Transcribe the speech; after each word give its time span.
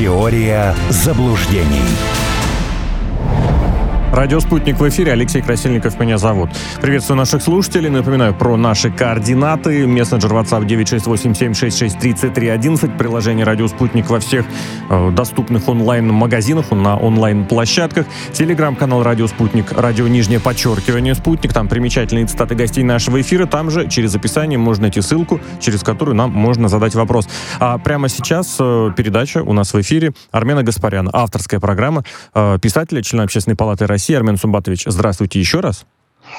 Теория 0.00 0.74
заблуждений. 0.88 1.84
Радио 4.12 4.40
«Спутник» 4.40 4.80
в 4.80 4.88
эфире. 4.88 5.12
Алексей 5.12 5.40
Красильников 5.40 6.00
меня 6.00 6.18
зовут. 6.18 6.50
Приветствую 6.82 7.16
наших 7.16 7.42
слушателей. 7.42 7.90
Напоминаю 7.90 8.34
про 8.34 8.56
наши 8.56 8.90
координаты. 8.90 9.86
Мессенджер 9.86 10.32
WhatsApp 10.32 10.66
968-766-3311. 10.66 12.98
Приложение 12.98 13.46
«Радио 13.46 13.68
Спутник» 13.68 14.10
во 14.10 14.18
всех 14.18 14.46
э, 14.88 15.10
доступных 15.12 15.68
онлайн-магазинах, 15.68 16.72
на 16.72 16.96
онлайн-площадках. 16.96 18.06
Телеграм-канал 18.32 19.04
«Радио 19.04 19.28
Спутник», 19.28 19.70
радио 19.70 20.08
нижнее 20.08 20.40
подчеркивание 20.40 21.14
«Спутник». 21.14 21.52
Там 21.52 21.68
примечательные 21.68 22.26
цитаты 22.26 22.56
гостей 22.56 22.82
нашего 22.82 23.20
эфира. 23.20 23.46
Там 23.46 23.70
же 23.70 23.88
через 23.88 24.16
описание 24.16 24.58
можно 24.58 24.82
найти 24.82 25.02
ссылку, 25.02 25.40
через 25.60 25.84
которую 25.84 26.16
нам 26.16 26.32
можно 26.32 26.68
задать 26.68 26.96
вопрос. 26.96 27.28
А 27.60 27.78
прямо 27.78 28.08
сейчас 28.08 28.56
э, 28.58 28.90
передача 28.96 29.44
у 29.44 29.52
нас 29.52 29.72
в 29.72 29.80
эфире 29.80 30.14
Армена 30.32 30.64
Гаспаряна. 30.64 31.10
Авторская 31.12 31.60
программа 31.60 32.02
э, 32.34 32.58
писателя, 32.60 33.02
члена 33.02 33.22
Общественной 33.22 33.54
палаты 33.54 33.86
России 33.86 33.99
Армен 34.08 34.36
Сумбатович, 34.36 34.84
здравствуйте 34.86 35.38
еще 35.38 35.60
раз. 35.60 35.84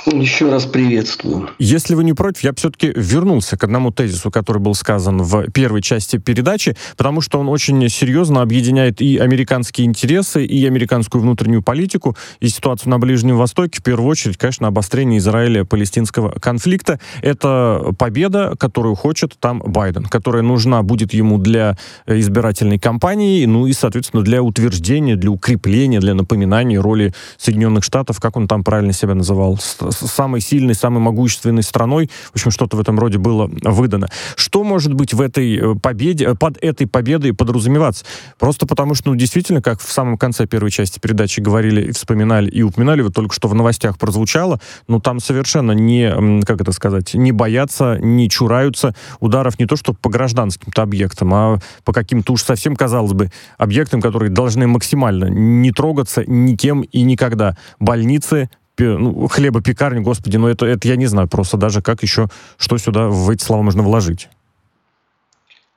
Еще 0.05 0.49
раз 0.49 0.65
приветствую. 0.65 1.49
Если 1.59 1.93
вы 1.93 2.03
не 2.03 2.13
против, 2.13 2.43
я 2.43 2.53
все-таки 2.53 2.91
вернулся 2.95 3.57
к 3.57 3.63
одному 3.63 3.91
тезису, 3.91 4.31
который 4.31 4.57
был 4.57 4.73
сказан 4.73 5.21
в 5.21 5.51
первой 5.51 5.81
части 5.81 6.17
передачи, 6.17 6.75
потому 6.97 7.21
что 7.21 7.39
он 7.39 7.49
очень 7.49 7.87
серьезно 7.89 8.41
объединяет 8.41 9.01
и 9.01 9.17
американские 9.17 9.85
интересы, 9.85 10.43
и 10.43 10.65
американскую 10.65 11.21
внутреннюю 11.21 11.61
политику, 11.61 12.17
и 12.39 12.47
ситуацию 12.47 12.89
на 12.89 12.99
Ближнем 12.99 13.37
Востоке, 13.37 13.79
в 13.79 13.83
первую 13.83 14.09
очередь, 14.09 14.37
конечно, 14.37 14.67
обострение 14.67 15.19
Израиля-палестинского 15.19 16.39
конфликта. 16.39 16.99
Это 17.21 17.93
победа, 17.97 18.55
которую 18.57 18.95
хочет 18.95 19.35
там 19.39 19.59
Байден, 19.59 20.05
которая 20.05 20.41
нужна 20.41 20.81
будет 20.81 21.13
ему 21.13 21.37
для 21.37 21.77
избирательной 22.07 22.79
кампании, 22.79 23.45
ну 23.45 23.67
и, 23.67 23.73
соответственно, 23.73 24.23
для 24.23 24.41
утверждения, 24.41 25.15
для 25.15 25.29
укрепления, 25.29 25.99
для 25.99 26.15
напоминания 26.15 26.79
роли 26.79 27.13
Соединенных 27.37 27.83
Штатов, 27.83 28.19
как 28.19 28.35
он 28.35 28.47
там 28.47 28.63
правильно 28.63 28.93
себя 28.93 29.13
называл, 29.13 29.57
самой 29.89 30.41
сильной, 30.41 30.75
самой 30.75 30.99
могущественной 30.99 31.63
страной. 31.63 32.09
В 32.31 32.35
общем, 32.35 32.51
что-то 32.51 32.77
в 32.77 32.79
этом 32.79 32.99
роде 32.99 33.17
было 33.17 33.49
выдано. 33.63 34.09
Что 34.35 34.63
может 34.63 34.93
быть 34.93 35.13
в 35.13 35.21
этой 35.21 35.57
э, 35.57 35.75
победе, 35.75 36.25
э, 36.25 36.35
под 36.35 36.57
этой 36.61 36.87
победой 36.87 37.33
подразумеваться? 37.33 38.05
Просто 38.39 38.65
потому 38.65 38.95
что, 38.95 39.09
ну, 39.09 39.15
действительно, 39.15 39.61
как 39.61 39.81
в 39.81 39.91
самом 39.91 40.17
конце 40.17 40.45
первой 40.45 40.71
части 40.71 40.99
передачи 40.99 41.39
говорили 41.39 41.89
и 41.89 41.91
вспоминали, 41.91 42.49
и 42.49 42.61
упоминали, 42.61 43.01
вот 43.01 43.13
только 43.13 43.33
что 43.33 43.47
в 43.47 43.55
новостях 43.55 43.97
прозвучало, 43.97 44.59
ну, 44.87 44.99
там 44.99 45.19
совершенно 45.19 45.71
не, 45.71 46.43
как 46.45 46.61
это 46.61 46.71
сказать, 46.71 47.13
не 47.13 47.31
боятся, 47.31 47.97
не 47.99 48.29
чураются 48.29 48.95
ударов 49.19 49.59
не 49.59 49.65
то 49.65 49.75
что 49.75 49.93
по 49.93 50.09
гражданским-то 50.09 50.81
объектам, 50.81 51.33
а 51.33 51.59
по 51.83 51.93
каким-то 51.93 52.33
уж 52.33 52.43
совсем, 52.43 52.75
казалось 52.75 53.13
бы, 53.13 53.31
объектам, 53.57 54.01
которые 54.01 54.29
должны 54.29 54.67
максимально 54.67 55.25
не 55.25 55.71
трогаться 55.71 56.23
никем 56.25 56.81
и 56.81 57.01
никогда. 57.03 57.57
Больницы, 57.79 58.49
ну, 58.83 59.27
хлебопекарню, 59.27 60.01
господи, 60.01 60.37
ну 60.37 60.47
это, 60.47 60.65
это 60.65 60.87
я 60.87 60.95
не 60.95 61.07
знаю 61.07 61.27
просто 61.27 61.57
даже, 61.57 61.81
как 61.81 62.03
еще, 62.03 62.27
что 62.57 62.77
сюда 62.77 63.07
в 63.07 63.29
эти 63.29 63.43
слова 63.43 63.61
можно 63.61 63.83
вложить. 63.83 64.29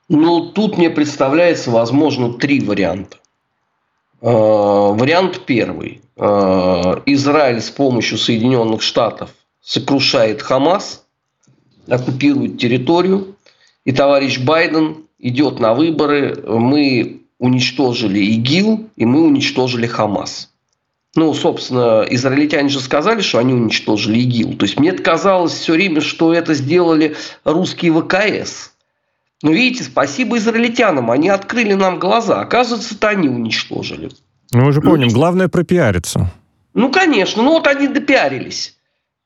Ну, 0.07 0.51
тут 0.51 0.77
мне 0.77 0.89
представляется, 0.89 1.71
возможно, 1.71 2.33
три 2.33 2.59
варианта. 2.59 3.17
Э, 4.21 4.27
вариант 4.29 5.41
первый. 5.45 6.01
Э, 6.15 7.01
Израиль 7.05 7.61
с 7.61 7.69
помощью 7.71 8.17
Соединенных 8.17 8.81
Штатов 8.81 9.31
сокрушает 9.61 10.41
Хамас, 10.41 11.05
оккупирует 11.87 12.59
территорию, 12.59 13.35
и 13.83 13.91
товарищ 13.91 14.39
Байден 14.39 15.05
идет 15.19 15.59
на 15.59 15.73
выборы. 15.73 16.35
Мы 16.47 17.21
уничтожили 17.39 18.19
ИГИЛ, 18.19 18.89
и 18.95 19.05
мы 19.05 19.23
уничтожили 19.23 19.87
Хамас. 19.87 20.51
Ну, 21.15 21.33
собственно, 21.33 22.05
израильтяне 22.09 22.67
же 22.67 22.81
сказали, 22.81 23.21
что 23.21 23.39
они 23.39 23.53
уничтожили 23.53 24.19
ИГИЛ. 24.19 24.57
То 24.57 24.65
есть 24.65 24.77
мне 24.77 24.91
казалось 24.91 25.53
все 25.53 25.73
время, 25.73 26.01
что 26.01 26.33
это 26.33 26.53
сделали 26.53 27.15
русские 27.45 27.93
ВКС. 27.93 28.73
Но 29.41 29.51
видите, 29.51 29.85
спасибо 29.85 30.37
израильтянам, 30.37 31.11
они 31.11 31.29
открыли 31.29 31.73
нам 31.73 31.99
глаза. 31.99 32.41
Оказывается, 32.41 32.95
это 32.95 33.09
они 33.09 33.29
уничтожили. 33.29 34.11
Ну, 34.51 34.65
мы 34.65 34.73
же 34.73 34.81
помним, 34.81 35.09
главное 35.09 35.47
пропиариться. 35.47 36.31
Ну, 36.73 36.91
конечно, 36.91 37.41
ну 37.43 37.51
вот 37.51 37.67
они 37.67 37.87
допиарились. 37.87 38.77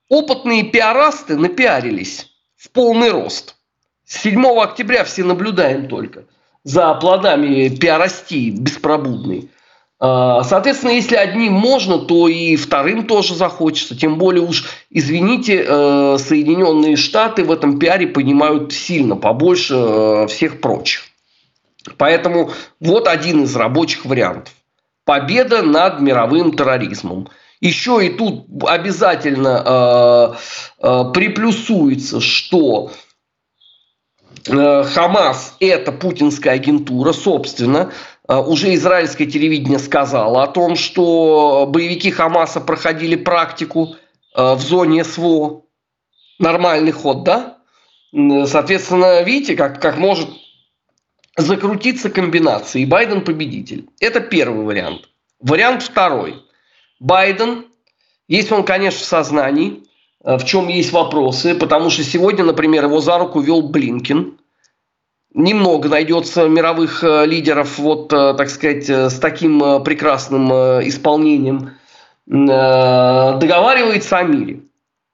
Опытные 0.09 0.63
пиарасты 0.63 1.38
напиарились 1.38 2.28
в 2.56 2.69
полный 2.69 3.12
рост. 3.12 3.56
С 4.06 4.22
7 4.22 4.46
октября 4.59 5.03
все 5.03 5.24
наблюдаем 5.24 5.88
только 5.88 6.25
за 6.63 6.94
плодами 6.96 7.69
пиарастии 7.69 8.52
беспробудной. 8.52 9.50
А, 10.02 10.44
соответственно, 10.44 10.92
если 10.92 11.16
одним 11.16 11.54
можно, 11.54 11.98
то 12.00 12.30
и 12.30 12.56
вторым 12.56 13.06
тоже 13.06 13.36
захочется. 13.36 13.98
Тем 13.98 14.18
более 14.18 14.44
уж, 14.44 14.66
извините, 14.90 15.66
э, 15.68 16.18
Соединенные 16.18 16.96
Штаты 16.96 17.44
в 17.44 17.52
этом 17.52 17.80
пиаре 17.80 18.08
понимают 18.08 18.72
сильно 18.72 19.18
побольше 19.18 19.76
э, 19.76 20.28
всех 20.28 20.62
прочих. 20.62 21.02
Поэтому 21.98 22.52
вот 22.80 23.08
один 23.08 23.44
из 23.44 23.56
рабочих 23.56 24.06
вариантов. 24.06 24.54
Победа 25.04 25.64
над 25.64 26.00
мировым 26.00 26.54
терроризмом. 26.54 27.28
Еще 27.60 28.06
и 28.06 28.10
тут 28.10 28.46
обязательно 28.66 29.64
э, 29.66 30.36
э, 30.81 31.12
приплюсуется, 31.14 32.22
что 32.22 32.92
э, 34.48 34.84
Хамас 34.84 35.58
это 35.60 35.92
путинская 35.92 36.54
агентура, 36.54 37.12
собственно, 37.12 37.81
а, 37.88 37.92
уже 38.38 38.75
израильское 38.75 39.25
телевидение 39.25 39.79
сказало 39.79 40.44
о 40.44 40.47
том, 40.47 40.75
что 40.75 41.66
боевики 41.67 42.12
Хамаса 42.12 42.62
проходили 42.62 43.16
практику 43.16 43.95
а, 44.35 44.56
в 44.56 44.62
зоне 44.62 45.03
СВО. 45.03 45.63
Нормальный 46.38 46.91
ход, 46.91 47.23
да? 47.23 47.57
Соответственно, 48.12 49.22
видите, 49.23 49.56
как, 49.56 49.81
как 49.81 49.97
может 49.97 50.29
закрутиться 51.35 52.09
комбинация, 52.09 52.81
и 52.81 52.85
Байден 52.85 53.23
победитель. 53.23 53.89
Это 54.00 54.19
первый 54.19 54.66
вариант. 54.66 55.09
Вариант 55.39 55.84
второй. 55.84 56.35
Байден, 57.00 57.66
если 58.28 58.53
он, 58.53 58.63
конечно, 58.63 59.00
в 59.00 59.06
сознании, 59.06 59.84
а, 60.23 60.38
в 60.38 60.45
чем 60.45 60.68
есть 60.68 60.91
вопросы, 60.91 61.56
потому 61.56 61.89
что 61.89 62.03
сегодня, 62.03 62.44
например, 62.44 62.85
его 62.85 63.00
за 63.00 63.18
руку 63.18 63.39
вел 63.39 63.62
Блинкин, 63.62 64.38
немного 65.39 65.89
найдется 65.89 66.47
мировых 66.47 67.03
э, 67.03 67.25
лидеров, 67.25 67.77
вот, 67.79 68.13
э, 68.13 68.33
так 68.38 68.50
сказать, 68.50 68.89
э, 68.89 69.09
с 69.09 69.16
таким 69.16 69.83
прекрасным 69.83 70.51
исполнением, 70.88 71.72
договаривается 72.27 74.17
о 74.17 74.23
мире. 74.23 74.61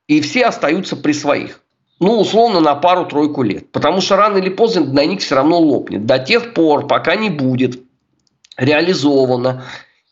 И 0.08 0.20
все 0.20 0.46
остаются 0.46 0.98
при 0.98 1.14
своих. 1.14 1.62
Ну, 2.02 2.20
условно, 2.20 2.60
на 2.60 2.76
пару-тройку 2.76 3.42
лет. 3.42 3.72
Потому 3.72 4.02
что 4.02 4.18
рано 4.18 4.38
или 4.38 4.50
поздно 4.50 4.84
двойник 4.84 5.22
все 5.22 5.36
равно 5.36 5.58
лопнет. 5.58 6.06
До 6.06 6.20
тех 6.20 6.54
пор, 6.54 6.88
пока 6.88 7.16
не 7.16 7.30
будет 7.30 7.80
реализована 8.58 9.64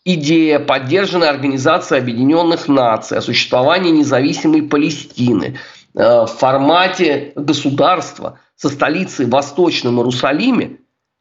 идея 0.06 0.59
поддержанной 0.59 1.30
Организацией 1.30 2.00
Объединенных 2.00 2.69
Наций 2.69 3.18
о 3.18 3.22
существовании 3.22 3.91
независимой 3.91 4.63
Палестины 4.63 5.57
в 5.94 6.28
формате 6.28 7.34
государства– 7.36 8.40
со 8.56 8.70
столицей 8.70 9.26
в 9.26 9.30
Восточном 9.30 9.98
Иерусалиме, 9.98 10.78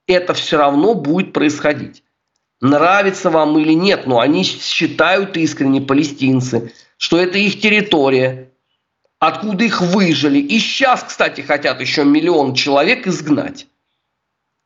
это 0.07 0.35
все 0.35 0.59
равно 0.59 0.95
будет 0.95 1.33
происходить. 1.33 2.05
Нравится 2.61 3.31
вам 3.31 3.59
или 3.59 3.73
нет, 3.73 4.07
но 4.07 4.21
они 4.21 4.45
считают 4.45 5.37
искренне 5.37 5.81
палестинцы, 5.81 6.73
что 6.97 7.19
это 7.19 7.39
их 7.39 7.61
территория, 7.61 8.53
откуда 9.19 9.65
их 9.65 9.81
выжили. 9.81 10.39
И 10.39 10.61
сейчас, 10.61 11.03
кстати, 11.03 11.41
хотят 11.41 11.81
еще 11.81 12.05
миллион 12.05 12.55
человек 12.55 13.09
изгнать. 13.09 13.67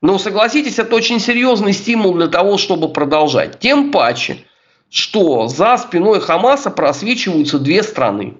Но 0.02 0.18
согласитесь, 0.18 0.78
это 0.78 0.94
очень 0.94 1.20
серьезный 1.20 1.72
стимул 1.72 2.14
для 2.14 2.28
того, 2.28 2.58
чтобы 2.58 2.92
продолжать. 2.92 3.58
Тем 3.58 3.90
паче, 3.90 4.44
что 4.90 5.48
за 5.48 5.78
спиной 5.78 6.20
Хамаса 6.20 6.70
просвечиваются 6.70 7.58
две 7.58 7.82
страны. 7.82 8.34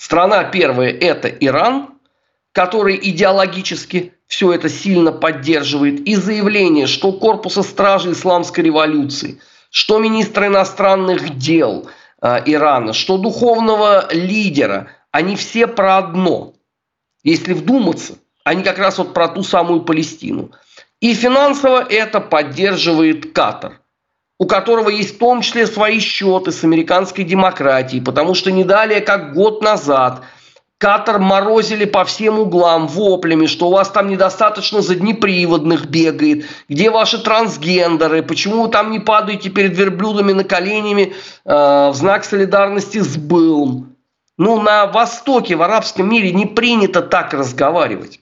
Страна 0.00 0.44
первая– 0.44 0.90
это 1.00 1.28
Иран, 1.28 1.90
который 2.52 2.98
идеологически 3.02 4.14
все 4.26 4.50
это 4.50 4.70
сильно 4.70 5.12
поддерживает, 5.12 6.00
и 6.00 6.14
заявление, 6.14 6.86
что 6.86 7.12
корпуса 7.12 7.62
стражи 7.62 8.12
исламской 8.12 8.64
революции, 8.64 9.42
что 9.70 9.98
министра 9.98 10.46
иностранных 10.46 11.36
дел 11.36 11.90
э, 12.22 12.42
Ирана, 12.46 12.94
что 12.94 13.18
духовного 13.18 14.08
лидера, 14.10 14.88
они 15.10 15.36
все 15.36 15.66
про 15.66 15.98
одно. 15.98 16.54
Если 17.22 17.52
вдуматься, 17.52 18.14
они 18.42 18.62
как 18.62 18.78
раз 18.78 18.96
вот 18.96 19.12
про 19.12 19.28
ту 19.28 19.42
самую 19.42 19.82
Палестину. 19.82 20.50
И 21.00 21.12
финансово 21.12 21.84
это 21.86 22.20
поддерживает 22.20 23.34
Катар, 23.34 23.79
у 24.40 24.46
которого 24.46 24.88
есть 24.88 25.14
в 25.14 25.18
том 25.18 25.42
числе 25.42 25.68
свои 25.68 26.00
счеты 26.00 26.50
с 26.50 26.64
американской 26.64 27.22
демократией, 27.22 28.02
потому 28.02 28.34
что 28.34 28.50
не 28.50 28.64
далее, 28.64 29.00
как 29.00 29.34
год 29.34 29.62
назад– 29.62 30.22
Катар 30.80 31.18
морозили 31.18 31.84
по 31.84 32.06
всем 32.06 32.38
углам 32.38 32.88
воплями, 32.88 33.44
что 33.44 33.68
у 33.68 33.70
вас 33.70 33.90
там 33.90 34.08
недостаточно 34.08 34.80
заднеприводных 34.80 35.90
бегает, 35.90 36.46
где 36.70 36.88
ваши 36.88 37.22
трансгендеры, 37.22 38.22
почему 38.22 38.62
вы 38.62 38.68
там 38.70 38.90
не 38.90 38.98
падаете 38.98 39.50
перед 39.50 39.76
верблюдами 39.76 40.32
на 40.32 40.42
коленями 40.42 41.12
э, 41.44 41.52
в 41.90 41.92
знак 41.92 42.24
солидарности 42.24 42.96
с 42.96 43.18
былом. 43.18 43.94
Ну, 44.38 44.62
на 44.62 44.86
Востоке, 44.86 45.54
в 45.54 45.60
арабском 45.60 46.08
мире 46.08 46.32
не 46.32 46.46
принято 46.46 47.02
так 47.02 47.34
разговаривать. 47.34 48.20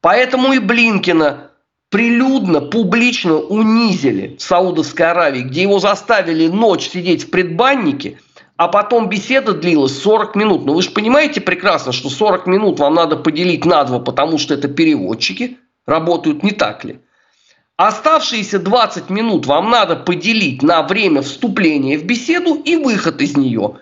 Поэтому 0.00 0.52
и 0.52 0.58
Блинкина 0.58 1.49
прилюдно, 1.90 2.60
публично 2.60 3.36
унизили 3.36 4.36
в 4.38 4.42
Саудовской 4.42 5.06
Аравии, 5.06 5.42
где 5.42 5.62
его 5.62 5.78
заставили 5.78 6.48
ночь 6.48 6.88
сидеть 6.88 7.24
в 7.24 7.30
предбаннике– 7.30 8.18
а 8.60 8.68
потом 8.68 9.08
беседа 9.08 9.54
длилась 9.54 9.98
40 10.02 10.36
минут. 10.36 10.60
Но 10.60 10.66
ну, 10.66 10.74
вы 10.74 10.82
же 10.82 10.90
понимаете 10.90 11.40
прекрасно, 11.40 11.92
что 11.92 12.10
40 12.10 12.46
минут 12.46 12.78
вам 12.78 12.92
надо 12.92 13.16
поделить 13.16 13.64
на 13.64 13.82
два, 13.84 14.00
потому 14.00 14.36
что 14.36 14.52
это 14.52 14.68
переводчики 14.68 15.56
работают, 15.86 16.42
не 16.42 16.50
так 16.50 16.84
ли? 16.84 17.00
Оставшиеся 17.78 18.58
20 18.58 19.08
минут 19.08 19.46
вам 19.46 19.70
надо 19.70 19.96
поделить 19.96 20.62
на 20.62 20.82
время 20.82 21.22
вступления 21.22 21.96
в 21.96 22.04
беседу 22.04 22.52
и 22.52 22.76
выход 22.76 23.22
из 23.22 23.34
нее. 23.34 23.78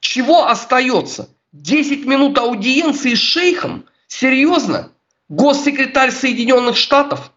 Чего 0.00 0.46
остается? 0.46 1.28
10 1.52 2.06
минут 2.06 2.38
аудиенции 2.38 3.12
с 3.12 3.18
шейхом? 3.18 3.84
Серьезно? 4.06 4.92
Госсекретарь 5.28 6.10
Соединенных 6.10 6.78
Штатов? 6.78 7.32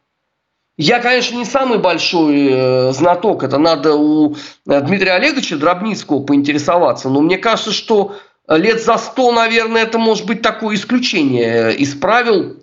Я, 0.78 1.00
конечно, 1.00 1.38
не 1.38 1.46
самый 1.46 1.78
большой 1.78 2.50
э, 2.52 2.92
знаток, 2.92 3.44
это 3.44 3.58
надо 3.58 3.96
у 3.96 4.36
э, 4.68 4.82
Дмитрия 4.82 5.14
Олеговича 5.14 5.56
Дробницкого 5.56 6.24
поинтересоваться, 6.24 7.10
но 7.10 7.22
мне 7.22 7.38
кажется, 7.38 7.72
что 7.72 8.18
лет 8.50 8.84
за 8.84 8.98
сто, 8.98 9.32
наверное, 9.32 9.84
это 9.84 9.98
может 9.98 10.26
быть 10.26 10.42
такое 10.42 10.76
исключение 10.76 11.74
из 11.74 11.96
правил, 11.96 12.58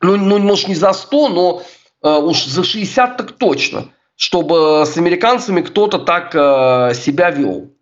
ну, 0.00 0.16
ну 0.16 0.38
может, 0.38 0.68
не 0.68 0.76
за 0.76 0.92
сто, 0.92 1.28
но 1.28 1.62
э, 2.02 2.08
уж 2.08 2.44
за 2.44 2.62
60 2.62 3.16
так 3.16 3.32
точно, 3.32 3.88
чтобы 4.14 4.84
с 4.86 4.96
американцами 4.96 5.60
кто-то 5.60 5.98
так 5.98 6.32
себя 6.94 7.30
вел. 7.30 7.72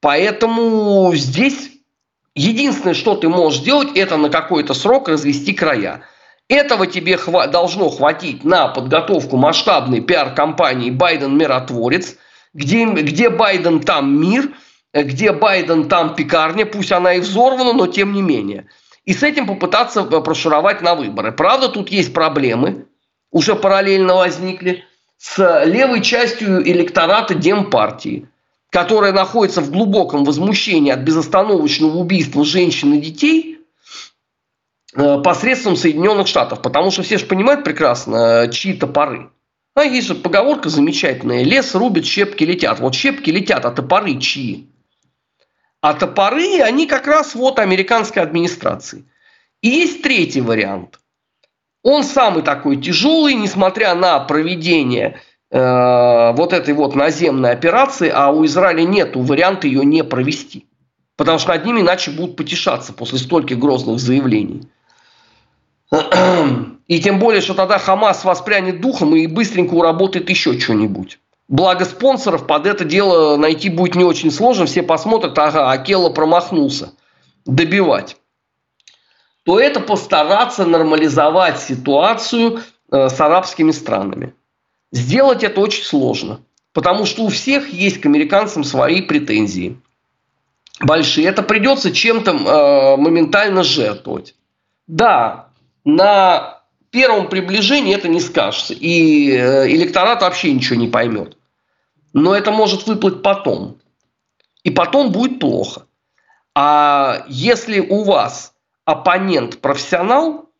Поэтому 0.00 1.12
здесь 1.14 1.70
единственное, 2.34 2.94
что 2.94 3.14
ты 3.14 3.28
можешь 3.28 3.60
сделать, 3.60 3.96
это 3.96 4.16
на 4.16 4.28
какой-то 4.30 4.74
срок 4.74 5.08
развести 5.08 5.52
края. 5.54 6.02
Этого 6.52 6.86
тебе 6.86 7.14
хва- 7.14 7.48
должно 7.50 7.88
хватить 7.88 8.44
на 8.44 8.68
подготовку 8.68 9.38
масштабной 9.38 10.02
пиар-компании 10.02 10.90
«Байден 10.90 11.34
миротворец», 11.34 12.16
где, 12.52 12.84
где 12.84 13.30
Байден 13.30 13.80
там 13.80 14.20
мир, 14.20 14.50
где 14.92 15.32
Байден 15.32 15.88
там 15.88 16.14
пекарня, 16.14 16.66
пусть 16.66 16.92
она 16.92 17.14
и 17.14 17.20
взорвана, 17.20 17.72
но 17.72 17.86
тем 17.86 18.12
не 18.12 18.20
менее. 18.20 18.66
И 19.06 19.14
с 19.14 19.22
этим 19.22 19.46
попытаться 19.46 20.02
э, 20.02 20.20
прошуровать 20.20 20.82
на 20.82 20.94
выборы. 20.94 21.32
Правда, 21.32 21.70
тут 21.70 21.88
есть 21.88 22.12
проблемы, 22.12 22.84
уже 23.30 23.54
параллельно 23.54 24.14
возникли, 24.14 24.84
с 25.16 25.64
левой 25.64 26.02
частью 26.02 26.70
электората 26.70 27.34
Демпартии, 27.34 28.28
которая 28.68 29.12
находится 29.12 29.62
в 29.62 29.70
глубоком 29.70 30.24
возмущении 30.24 30.92
от 30.92 31.00
безостановочного 31.00 31.96
убийства 31.96 32.44
женщин 32.44 32.92
и 32.92 33.00
детей– 33.00 33.48
посредством 34.94 35.76
Соединенных 35.76 36.26
Штатов, 36.26 36.60
потому 36.62 36.90
что 36.90 37.02
все 37.02 37.18
же 37.18 37.26
понимают 37.26 37.64
прекрасно, 37.64 38.44
э, 38.44 38.50
чьи 38.50 38.74
топоры. 38.74 39.30
А 39.74 39.84
есть 39.84 40.06
же 40.06 40.14
поговорка 40.14 40.68
замечательная. 40.68 41.44
Лес 41.44 41.74
рубит, 41.74 42.04
щепки 42.04 42.44
летят. 42.44 42.78
Вот 42.80 42.94
щепки 42.94 43.30
летят, 43.30 43.64
а 43.64 43.70
топоры 43.70 44.18
чьи? 44.18 44.68
А 45.80 45.94
топоры, 45.94 46.60
они 46.60 46.86
как 46.86 47.06
раз 47.06 47.34
вот 47.34 47.58
американской 47.58 48.22
администрации. 48.22 49.04
И 49.62 49.68
есть 49.68 50.02
третий 50.02 50.42
вариант. 50.42 51.00
Он 51.82 52.04
самый 52.04 52.42
такой 52.42 52.76
тяжелый, 52.76 53.34
несмотря 53.34 53.94
на 53.94 54.20
проведение 54.20 55.20
э, 55.50 56.32
вот 56.34 56.52
этой 56.52 56.74
вот 56.74 56.94
наземной 56.94 57.50
операции, 57.50 58.10
а 58.14 58.30
у 58.30 58.44
Израиля 58.44 58.82
нет 58.82 59.16
варианта 59.16 59.66
ее 59.66 59.84
не 59.84 60.04
провести. 60.04 60.66
Потому 61.16 61.38
что 61.38 61.48
над 61.48 61.64
ними 61.64 61.80
иначе 61.80 62.10
будут 62.10 62.36
потешаться 62.36 62.92
после 62.92 63.18
стольких 63.18 63.58
грозных 63.58 63.98
заявлений. 63.98 64.68
И 66.88 67.00
тем 67.00 67.18
более, 67.18 67.40
что 67.40 67.54
тогда 67.54 67.78
Хамас 67.78 68.24
воспрянет 68.24 68.80
духом 68.80 69.14
и 69.14 69.26
быстренько 69.26 69.74
уработает 69.74 70.30
еще 70.30 70.58
что-нибудь. 70.58 71.18
Благо 71.48 71.84
спонсоров 71.84 72.46
под 72.46 72.66
это 72.66 72.84
дело 72.84 73.36
найти 73.36 73.68
будет 73.68 73.94
не 73.94 74.04
очень 74.04 74.30
сложно. 74.30 74.66
Все 74.66 74.82
посмотрят, 74.82 75.38
ага, 75.38 75.70
Акела 75.70 76.10
промахнулся. 76.10 76.92
Добивать. 77.44 78.16
То 79.44 79.58
это 79.58 79.80
постараться 79.80 80.64
нормализовать 80.64 81.60
ситуацию 81.60 82.60
э, 82.90 83.08
с 83.08 83.20
арабскими 83.20 83.72
странами. 83.72 84.34
Сделать 84.92 85.42
это 85.42 85.60
очень 85.60 85.84
сложно. 85.84 86.40
Потому 86.72 87.04
что 87.04 87.24
у 87.24 87.28
всех 87.28 87.68
есть 87.68 88.00
к 88.00 88.06
американцам 88.06 88.64
свои 88.64 89.02
претензии. 89.02 89.78
Большие. 90.80 91.26
Это 91.26 91.42
придется 91.42 91.92
чем-то 91.92 92.30
э, 92.30 92.96
моментально 92.96 93.62
жертвовать. 93.62 94.34
Да, 94.86 95.51
на 95.84 96.62
первом 96.90 97.28
приближении 97.28 97.94
это 97.94 98.08
не 98.08 98.20
скажется. 98.20 98.74
И 98.74 99.30
э, 99.30 99.68
электорат 99.68 100.22
вообще 100.22 100.52
ничего 100.52 100.78
не 100.78 100.88
поймет. 100.88 101.36
Но 102.12 102.34
это 102.34 102.50
может 102.50 102.86
выплыть 102.86 103.22
потом. 103.22 103.78
И 104.62 104.70
потом 104.70 105.10
будет 105.10 105.40
плохо. 105.40 105.86
А 106.54 107.24
если 107.28 107.80
у 107.80 108.04
вас 108.04 108.54
оппонент 108.84 109.60
профессионал, 109.60 110.50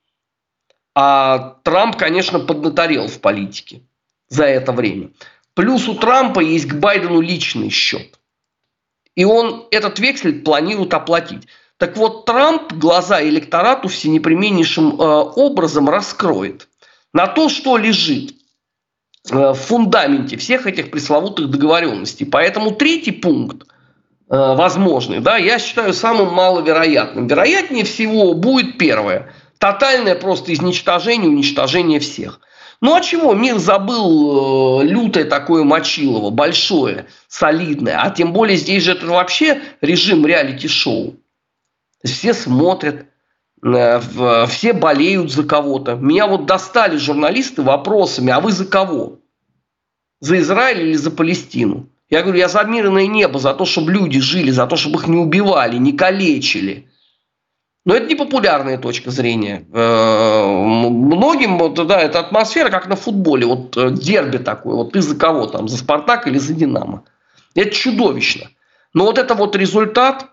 а 0.95 1.57
Трамп, 1.63 1.97
конечно, 1.97 2.41
поднаторел 2.41 3.09
в 3.09 3.21
политике 3.21 3.83
за 4.29 4.45
это 4.45 4.73
время. 4.73 5.11
Плюс 5.55 5.89
у 5.89 5.95
Трампа 5.95 6.41
есть 6.41 6.67
к 6.67 6.75
Байдену 6.75 7.21
личный 7.21 7.69
счет. 7.69 8.19
И 9.15 9.25
он 9.25 9.67
этот 9.71 9.99
вексель 9.99 10.43
планирует 10.43 10.95
оплатить. 10.95 11.47
Так 11.83 11.97
вот, 11.97 12.27
Трамп 12.27 12.75
глаза 12.75 13.21
электорату 13.25 13.89
всенепременнейшим 13.89 14.91
э, 14.91 15.05
образом 15.35 15.89
раскроет 15.89 16.69
на 17.13 17.27
то, 17.27 17.49
что 17.49 17.77
лежит 17.77 18.37
э, 19.29 19.51
в 19.51 19.55
фундаменте 19.55 20.37
всех 20.37 20.69
этих 20.69 20.93
пресловутых 20.93 21.51
договоренностей. 21.51 22.25
Поэтому 22.25 22.71
третий 22.71 23.11
пункт 23.11 23.67
э, 23.67 23.67
возможный, 24.29 25.19
да, 25.19 25.39
я 25.39 25.59
считаю 25.59 25.93
самым 25.93 26.33
маловероятным. 26.33 27.27
Вероятнее 27.27 27.83
всего 27.83 28.35
будет 28.35 28.79
первое. 28.79 29.33
Тотальное 29.59 30.15
просто 30.15 30.55
изничтожение, 30.55 31.29
уничтожение 31.29 31.99
всех. 31.99 32.39
Ну 32.81 32.95
а 32.95 33.01
чего? 33.01 33.35
Мир 33.35 33.59
забыл 33.59 34.83
лютое 34.83 35.25
такое 35.25 35.65
Мочилово, 35.65 36.31
большое, 36.31 37.07
солидное. 37.27 38.01
А 38.01 38.11
тем 38.11 38.33
более 38.33 38.57
здесь 38.57 38.85
же 38.85 38.93
это 38.93 39.05
вообще 39.07 39.61
режим 39.81 40.25
реалити-шоу 40.25 41.17
все 42.11 42.35
смотрят, 42.35 43.07
э, 43.63 44.01
все 44.49 44.73
болеют 44.73 45.33
за 45.33 45.45
кого-то. 45.45 45.95
Меня 45.95 46.27
вот 46.27 46.47
достали 46.47 46.97
журналисты 46.97 47.63
вопросами, 47.63 48.33
а 48.33 48.41
вы 48.41 48.53
за 48.53 48.65
кого? 48.65 49.21
За 50.21 50.39
Израиль 50.39 50.83
или 50.89 50.95
за 50.95 51.11
Палестину? 51.11 51.89
Я 52.11 52.23
говорю, 52.23 52.39
я 52.39 52.49
за 52.49 52.63
мирное 52.65 53.07
небо, 53.07 53.39
за 53.39 53.55
то, 53.55 53.65
чтобы 53.65 53.93
люди 53.93 54.21
жили, 54.21 54.51
за 54.51 54.67
то, 54.67 54.77
чтобы 54.77 55.01
их 55.01 55.09
не 55.09 55.17
убивали, 55.17 55.79
не 55.79 55.93
калечили. 55.93 56.89
Но 57.85 57.95
это 57.95 58.07
не 58.07 58.15
популярная 58.15 58.79
точка 58.79 59.11
зрения. 59.11 59.67
Э, 59.73 60.45
многим, 60.45 61.59
вот, 61.59 61.75
да, 61.87 62.01
это 62.01 62.21
атмосфера, 62.21 62.71
как 62.71 62.87
на 62.87 62.97
футболе. 62.97 63.47
Вот 63.47 63.77
э, 63.77 63.91
дерби 63.91 64.39
такой. 64.39 64.75
Вот 64.75 64.93
ты 64.93 65.03
за 65.03 65.17
кого 65.17 65.47
там? 65.47 65.69
За 65.69 65.79
Спартак 65.79 66.29
или 66.29 66.39
за 66.39 66.55
Динамо? 66.55 67.05
Это 67.55 67.75
чудовищно. 67.75 68.51
Но 68.95 69.05
вот 69.07 69.19
это 69.19 69.35
вот 69.35 69.57
результат 69.57 70.32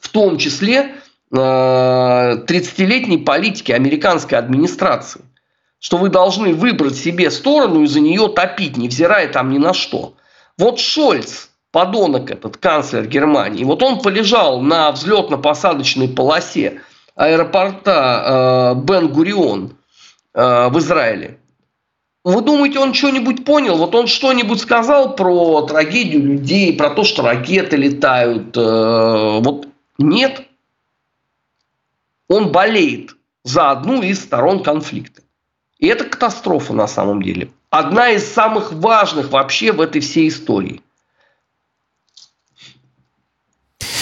в 0.00 0.08
том 0.08 0.38
числе 0.38 0.94
30-летней 1.30 3.16
э, 3.16 3.24
политики 3.24 3.72
американской 3.72 4.38
администрации, 4.38 5.20
что 5.78 5.98
вы 5.98 6.08
должны 6.08 6.54
выбрать 6.54 6.96
себе 6.96 7.30
сторону 7.30 7.82
и 7.82 7.86
за 7.86 8.00
нее 8.00 8.28
топить, 8.28 8.76
невзирая 8.76 9.28
там 9.28 9.50
ни 9.50 9.58
на 9.58 9.74
что. 9.74 10.14
Вот 10.56 10.80
Шольц, 10.80 11.48
подонок 11.70 12.30
этот, 12.30 12.56
канцлер 12.56 13.06
Германии, 13.06 13.64
вот 13.64 13.82
он 13.82 14.00
полежал 14.00 14.60
на 14.60 14.90
взлетно-посадочной 14.90 16.08
полосе 16.08 16.80
аэропорта 17.14 18.74
э, 18.74 18.80
Бен-Гурион 18.80 19.76
э, 20.34 20.68
в 20.68 20.78
Израиле. 20.78 21.38
Вы 22.24 22.40
думаете, 22.42 22.78
он 22.78 22.94
что-нибудь 22.94 23.44
понял? 23.44 23.76
Вот 23.76 23.94
он 23.94 24.06
что-нибудь 24.06 24.60
сказал 24.60 25.14
про 25.14 25.62
трагедию 25.62 26.22
людей, 26.22 26.76
про 26.76 26.90
то, 26.90 27.04
что 27.04 27.22
ракеты 27.22 27.76
летают. 27.76 28.54
Вот 28.54 29.68
нет. 29.98 30.46
Он 32.28 32.52
болеет 32.52 33.16
за 33.44 33.70
одну 33.70 34.02
из 34.02 34.22
сторон 34.22 34.62
конфликта. 34.62 35.22
И 35.78 35.86
это 35.86 36.04
катастрофа 36.04 36.72
на 36.72 36.86
самом 36.86 37.22
деле. 37.22 37.50
Одна 37.70 38.10
из 38.10 38.26
самых 38.26 38.72
важных 38.72 39.30
вообще 39.30 39.72
в 39.72 39.80
этой 39.80 40.00
всей 40.00 40.28
истории– 40.28 40.82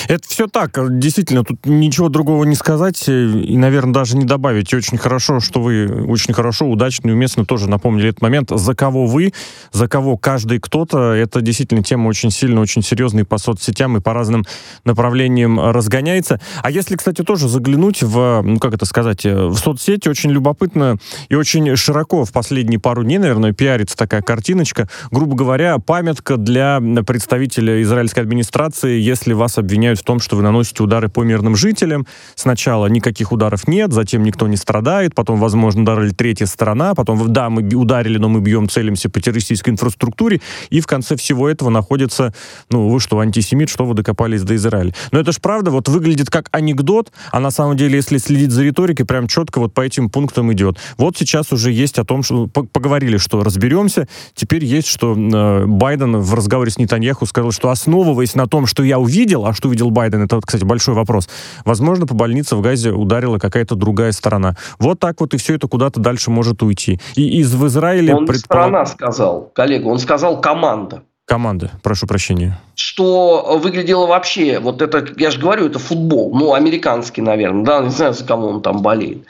Это 0.09 0.29
все 0.29 0.47
так. 0.47 0.79
Действительно, 0.99 1.45
тут 1.45 1.67
ничего 1.67 2.09
другого 2.09 2.45
не 2.45 2.55
сказать 2.55 3.09
и, 3.09 3.57
наверное, 3.57 3.93
даже 3.93 4.17
не 4.17 4.25
добавить. 4.25 4.73
И 4.73 4.77
очень 4.77 4.99
хорошо, 4.99 5.41
что 5.41 5.61
вы 5.61 6.05
очень 6.07 6.33
хорошо, 6.33 6.67
удачно 6.67 7.11
и 7.11 7.13
уместно 7.13 7.45
тоже 7.45 7.69
напомнили 7.69 8.11
этот 8.11 8.23
момент. 8.23 8.51
За 8.51 8.75
кого 8.75 9.07
вы, 9.07 9.33
за 9.73 9.89
кого 9.89 10.17
каждый 10.17 10.61
кто-то, 10.61 11.13
это 11.13 11.41
действительно 11.41 11.83
тема 11.83 12.09
очень 12.09 12.31
сильно, 12.31 12.61
очень 12.61 12.83
серьезная 12.83 13.25
по 13.25 13.39
соцсетям 13.39 13.97
и 13.97 14.01
по 14.01 14.13
разным 14.13 14.45
направлениям 14.85 15.59
разгоняется. 15.59 16.41
А 16.63 16.71
если, 16.71 16.97
кстати, 16.97 17.23
тоже 17.23 17.49
заглянуть 17.49 18.03
в, 18.03 18.43
ну 18.43 18.59
как 18.59 18.75
это 18.75 18.85
сказать, 18.85 19.25
в 19.25 19.57
соцсети, 19.57 20.09
очень 20.09 20.31
любопытно 20.31 20.99
и 21.29 21.35
очень 21.35 21.75
широко 21.77 22.25
в 22.25 22.33
последние 22.33 22.79
пару 22.79 23.03
дней, 23.03 23.19
наверное, 23.19 23.53
пиарится 23.53 23.97
такая 23.97 24.23
картиночка, 24.23 24.89
грубо 25.11 25.35
говоря, 25.37 25.79
памятка 25.79 26.37
для 26.37 26.81
представителя 27.07 27.83
израильской 27.83 28.23
администрации, 28.23 29.01
если 29.01 29.33
вас 29.33 29.59
обвиняют 29.59 29.96
в 29.97 30.03
том, 30.03 30.21
что 30.21 30.37
вы 30.37 30.43
наносите 30.43 30.83
удары 30.83 31.09
по 31.09 31.23
мирным 31.23 31.57
жителям. 31.57 32.07
Сначала 32.35 32.87
никаких 32.87 33.33
ударов 33.33 33.67
нет, 33.69 33.93
затем 33.93 34.23
никто 34.23 34.47
не 34.47 34.57
страдает, 34.57 35.15
потом, 35.15 35.39
возможно, 35.41 35.83
ударили 35.83 36.11
третья 36.11 36.47
сторона, 36.47 36.95
потом, 36.95 37.33
да, 37.33 37.51
мы 37.51 37.63
ударили, 37.75 38.19
но 38.19 38.29
мы 38.29 38.41
бьем, 38.41 38.69
целимся 38.69 39.11
по 39.11 39.21
террористической 39.21 39.73
инфраструктуре, 39.73 40.41
и 40.71 40.81
в 40.81 40.87
конце 40.87 41.17
всего 41.17 41.49
этого 41.49 41.71
находится, 41.71 42.35
ну, 42.71 42.89
вы 42.89 43.01
что, 43.01 43.19
антисемит, 43.19 43.69
что 43.69 43.85
вы 43.85 43.95
докопались 43.95 44.43
до 44.43 44.55
Израиля. 44.57 44.95
Но 45.13 45.21
это 45.21 45.33
ж 45.33 45.37
правда, 45.41 45.71
вот 45.71 45.89
выглядит 45.89 46.31
как 46.31 46.49
анекдот, 46.53 47.13
а 47.33 47.41
на 47.41 47.51
самом 47.51 47.77
деле, 47.77 47.97
если 47.97 48.19
следить 48.19 48.51
за 48.51 48.63
риторикой, 48.63 49.07
прям 49.07 49.27
четко 49.29 49.59
вот 49.59 49.75
по 49.75 49.81
этим 49.81 50.11
пунктам 50.11 50.53
идет. 50.53 50.79
Вот 50.99 51.17
сейчас 51.17 51.53
уже 51.53 51.73
есть 51.73 51.99
о 51.99 52.05
том, 52.05 52.23
что 52.23 52.47
поговорили, 52.47 53.17
что 53.17 53.43
разберемся, 53.43 54.09
теперь 54.35 54.65
есть, 54.65 54.89
что 54.89 55.15
э, 55.15 55.67
Байден 55.67 56.17
в 56.17 56.35
разговоре 56.35 56.71
с 56.71 56.79
Нетаньяху 56.79 57.27
сказал, 57.27 57.53
что 57.53 57.71
основываясь 57.71 58.35
на 58.35 58.47
том, 58.47 58.67
что 58.67 58.83
я 58.83 58.99
увидел, 58.99 59.47
а 59.47 59.55
что 59.55 59.69
увидел 59.69 59.86
Байден, 59.91 60.23
это, 60.23 60.41
кстати, 60.45 60.65
большой 60.65 60.95
вопрос, 60.95 61.29
возможно, 61.65 62.07
по 62.07 62.15
больнице 62.15 62.57
в 62.57 62.61
Газе 62.61 62.91
ударила 62.93 63.39
какая-то 63.39 63.75
другая 63.75 64.13
сторона. 64.13 64.57
Вот 64.79 64.99
так 65.01 65.21
вот 65.21 65.35
и 65.35 65.37
все 65.37 65.55
это 65.55 65.69
куда-то 65.69 66.01
дальше 66.01 66.31
может 66.31 66.63
уйти. 66.63 67.01
И 67.15 67.41
из 67.41 67.55
в 67.55 67.67
Израиле... 67.67 68.15
Он 68.15 68.27
предпол... 68.27 68.57
сторона 68.57 68.87
сказал, 68.87 69.51
коллега, 69.55 69.87
он 69.87 69.99
сказал 69.99 70.41
команда. 70.41 71.03
Команда, 71.27 71.73
прошу 71.83 72.07
прощения. 72.07 72.61
Что 72.77 73.59
выглядело 73.61 74.07
вообще, 74.07 74.61
вот 74.61 74.81
это, 74.81 75.07
я 75.17 75.33
же 75.33 75.41
говорю, 75.41 75.67
это 75.67 75.81
футбол, 75.81 76.33
ну, 76.33 76.55
американский, 76.55 77.21
наверное, 77.21 77.65
да, 77.65 77.81
не 77.81 77.91
знаю, 77.91 78.15
за 78.15 78.25
кого 78.25 78.49
он 78.49 78.63
там 78.63 78.81
болеет. 78.81 79.27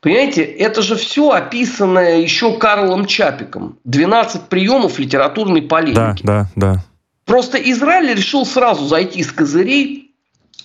Понимаете, 0.00 0.42
это 0.42 0.82
же 0.82 0.96
все 0.96 1.30
описанное 1.30 2.18
еще 2.18 2.56
Карлом 2.56 3.06
Чапиком. 3.06 3.76
12 3.84 4.42
приемов 4.44 4.98
литературной 4.98 5.62
полемики. 5.62 5.94
Да, 5.94 6.16
да, 6.22 6.46
да. 6.56 6.84
Просто 7.30 7.58
Израиль 7.58 8.12
решил 8.12 8.44
сразу 8.44 8.88
зайти 8.88 9.22
с 9.22 9.30
козырей, 9.30 10.16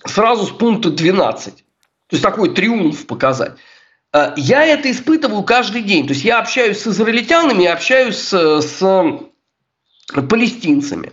сразу 0.03 0.47
с 0.47 0.49
пункта 0.49 0.89
12. 0.89 1.57
То 1.57 1.61
есть 2.09 2.23
такой 2.23 2.55
триумф 2.55 3.05
показать. 3.05 3.51
Э, 4.11 4.33
я 4.35 4.65
это 4.65 4.89
испытываю 4.89 5.43
каждый 5.43 5.83
день. 5.83 6.07
То 6.07 6.13
есть 6.13 6.25
я 6.25 6.39
общаюсь 6.39 6.79
с 6.79 6.87
израильтянами, 6.87 7.67
общаюсь 7.67 8.17
с, 8.17 8.61
с 8.61 8.79
палестинцами. 10.27 11.11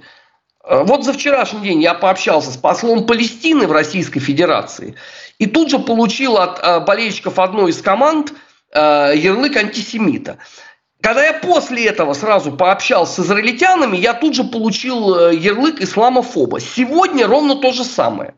Э, 0.64 0.84
вот 0.84 1.04
за 1.04 1.12
вчерашний 1.12 1.60
день 1.60 1.82
я 1.82 1.92
пообщался 1.92 2.50
с 2.50 2.56
послом 2.56 3.04
Палестины 3.04 3.66
в 3.66 3.72
Российской 3.72 4.20
Федерации 4.20 4.94
и 5.38 5.44
тут 5.44 5.68
же 5.68 5.78
получил 5.78 6.38
от 6.38 6.60
э, 6.60 6.80
болельщиков 6.80 7.38
одной 7.38 7.72
из 7.72 7.82
команд 7.82 8.32
ярлык 8.74 9.54
антисемита. 9.54 10.38
Когда 11.02 11.24
я 11.24 11.32
после 11.34 11.86
этого 11.86 12.14
сразу 12.14 12.52
пообщался 12.52 13.22
с 13.22 13.26
израильтянами, 13.26 13.96
я 13.96 14.14
тут 14.14 14.34
же 14.34 14.44
получил 14.44 15.30
ярлык 15.30 15.80
исламофоба. 15.80 16.60
Сегодня 16.60 17.26
ровно 17.26 17.56
то 17.56 17.72
же 17.72 17.84
самое. 17.84 18.34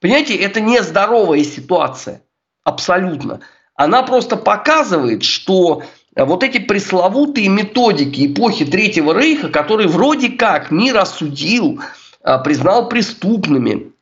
Понимаете, 0.00 0.36
это 0.36 0.60
нездоровая 0.60 1.42
ситуация. 1.44 2.22
Абсолютно 2.64 3.40
она 3.74 4.02
просто 4.02 4.36
показывает, 4.36 5.22
что 5.24 5.82
вот 6.14 6.42
эти 6.42 6.58
пресловутые 6.58 7.48
методики 7.48 8.26
эпохи 8.26 8.64
Третьего 8.64 9.18
Рейха, 9.18 9.48
которые 9.48 9.88
вроде 9.88 10.30
как 10.30 10.70
мир 10.70 10.98
осудил, 10.98 11.80
а, 12.22 12.38
признал 12.38 12.88
преступными 12.88 13.92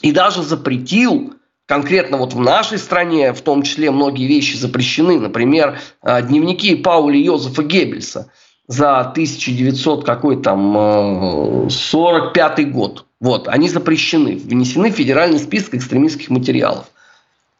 и 0.00 0.12
даже 0.12 0.42
запретил, 0.42 1.34
конкретно 1.72 2.18
вот 2.18 2.34
в 2.34 2.38
нашей 2.38 2.76
стране, 2.76 3.32
в 3.32 3.40
том 3.40 3.62
числе 3.62 3.90
многие 3.90 4.26
вещи 4.26 4.56
запрещены, 4.56 5.18
например, 5.18 5.80
а, 6.02 6.20
дневники 6.20 6.74
Пауля 6.74 7.18
Йозефа 7.18 7.62
Геббельса 7.62 8.30
за 8.66 9.00
1900 9.00 10.04
какой 10.04 10.42
там 10.42 11.70
45 11.70 12.58
а, 12.58 12.62
год. 12.64 13.06
Вот, 13.20 13.48
они 13.48 13.70
запрещены, 13.70 14.36
внесены 14.36 14.90
в 14.90 14.96
федеральный 14.96 15.38
список 15.38 15.76
экстремистских 15.76 16.28
материалов– 16.28 16.84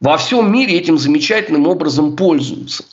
во 0.03 0.17
всем 0.17 0.51
мире 0.51 0.77
этим 0.77 0.97
замечательным 0.97 1.65
образом 1.65 2.17
пользуются. 2.17 2.83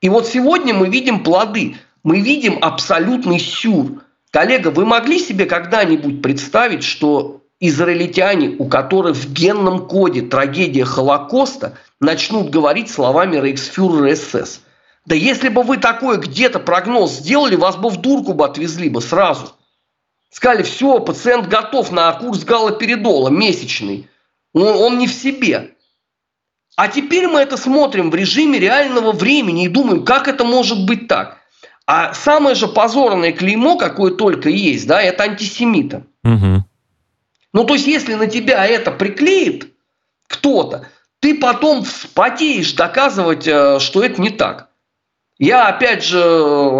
И 0.00 0.08
вот 0.08 0.26
сегодня 0.26 0.72
мы 0.72 0.88
видим 0.88 1.22
плоды, 1.22 1.76
мы 2.02 2.20
видим 2.20 2.56
абсолютный 2.62 3.38
сюр. 3.38 4.02
Коллега, 4.30 4.68
вы 4.68 4.86
могли 4.86 5.18
себе 5.18 5.44
когда-нибудь 5.44 6.22
представить, 6.22 6.82
что 6.82 7.41
израильтяне, 7.62 8.56
у 8.58 8.66
которых 8.66 9.16
в 9.16 9.32
генном 9.32 9.86
коде 9.86 10.22
трагедия 10.22 10.84
Холокоста, 10.84 11.78
начнут 12.00 12.50
говорить 12.50 12.90
словами 12.90 13.36
рейхсфюрера 13.36 14.14
СС? 14.16 14.60
Да 15.06 15.14
если 15.14 15.48
бы 15.48 15.62
вы 15.62 15.78
такой 15.78 16.18
где-то 16.18 16.58
прогноз 16.58 17.12
сделали, 17.12 17.54
вас 17.56 17.76
бы 17.76 17.88
в 17.88 18.00
дурку 18.00 18.34
бы 18.34 18.44
отвезли 18.44 18.88
бы 18.88 19.00
сразу. 19.00 19.52
Сказали, 20.30 20.62
все, 20.64 20.98
пациент 20.98 21.46
готов 21.46 21.92
на 21.92 22.12
курс 22.12 22.44
галоперидола 22.44 23.28
месячный. 23.28 24.08
Он, 24.52 24.66
он 24.66 24.98
не 24.98 25.06
в 25.06 25.12
себе. 25.12 25.74
А 26.76 26.88
теперь 26.88 27.28
мы 27.28 27.40
это 27.40 27.56
смотрим 27.56 28.10
в 28.10 28.14
режиме 28.14 28.58
реального 28.58 29.12
времени 29.12 29.66
и 29.66 29.68
думаем, 29.68 30.04
как 30.04 30.26
это 30.26 30.42
может 30.44 30.84
быть 30.84 31.06
так. 31.06 31.38
А 31.86 32.14
самое 32.14 32.54
же 32.54 32.66
позорное 32.66 33.32
клеймо, 33.32 33.76
какое 33.76 34.12
только 34.12 34.48
есть, 34.48 34.86
да, 34.86 35.00
это 35.02 35.24
антисемита. 35.24 36.04
Угу. 36.24 36.64
Ну, 37.52 37.64
то 37.64 37.74
есть, 37.74 37.86
если 37.86 38.14
на 38.14 38.26
тебя 38.26 38.64
это 38.66 38.90
приклеит 38.90 39.68
кто-то, 40.26 40.88
ты 41.20 41.38
потом 41.38 41.84
вспотеешь 41.84 42.72
доказывать, 42.72 43.46
э, 43.46 43.78
что 43.78 44.02
это 44.02 44.20
не 44.20 44.30
так. 44.30 44.68
Я, 45.38 45.68
опять 45.68 46.04
же, 46.04 46.22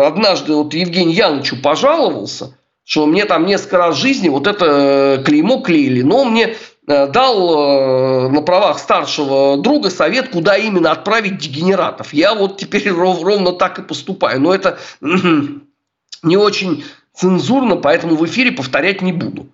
однажды 0.05 0.55
вот 0.55 0.75
Евгению 0.75 1.17
Яновичу 1.17 1.61
пожаловался, 1.61 2.57
что 2.85 3.07
мне 3.07 3.25
там 3.25 3.47
несколько 3.47 3.79
раз 3.79 3.97
в 3.97 4.01
жизни 4.01 4.29
вот 4.29 4.47
это 4.47 5.19
э, 5.21 5.23
клеймо 5.25 5.61
клеили, 5.61 6.03
но 6.03 6.25
мне 6.25 6.57
Э, 6.89 7.07
дал 7.07 8.29
на 8.31 8.43
правах 8.43 8.79
старшего 8.79 9.57
друга 9.57 9.89
совет, 9.89 10.31
куда 10.31 10.57
именно 10.57 10.91
отправить 10.91 11.39
дегенератов. 11.39 12.13
Я 12.13 12.35
вот 12.35 12.57
теперь 12.57 12.91
ровно 12.91 13.53
так 13.53 13.79
и 13.79 13.83
поступаю. 13.83 14.41
Но 14.41 14.53
это 14.53 14.79
не 16.23 16.37
очень 16.37 16.85
цензурно, 17.15 17.77
поэтому 17.77 18.17
в 18.17 18.27
эфире 18.27 18.51
повторять 18.51 19.01
не 19.01 19.13
буду. 19.13 19.47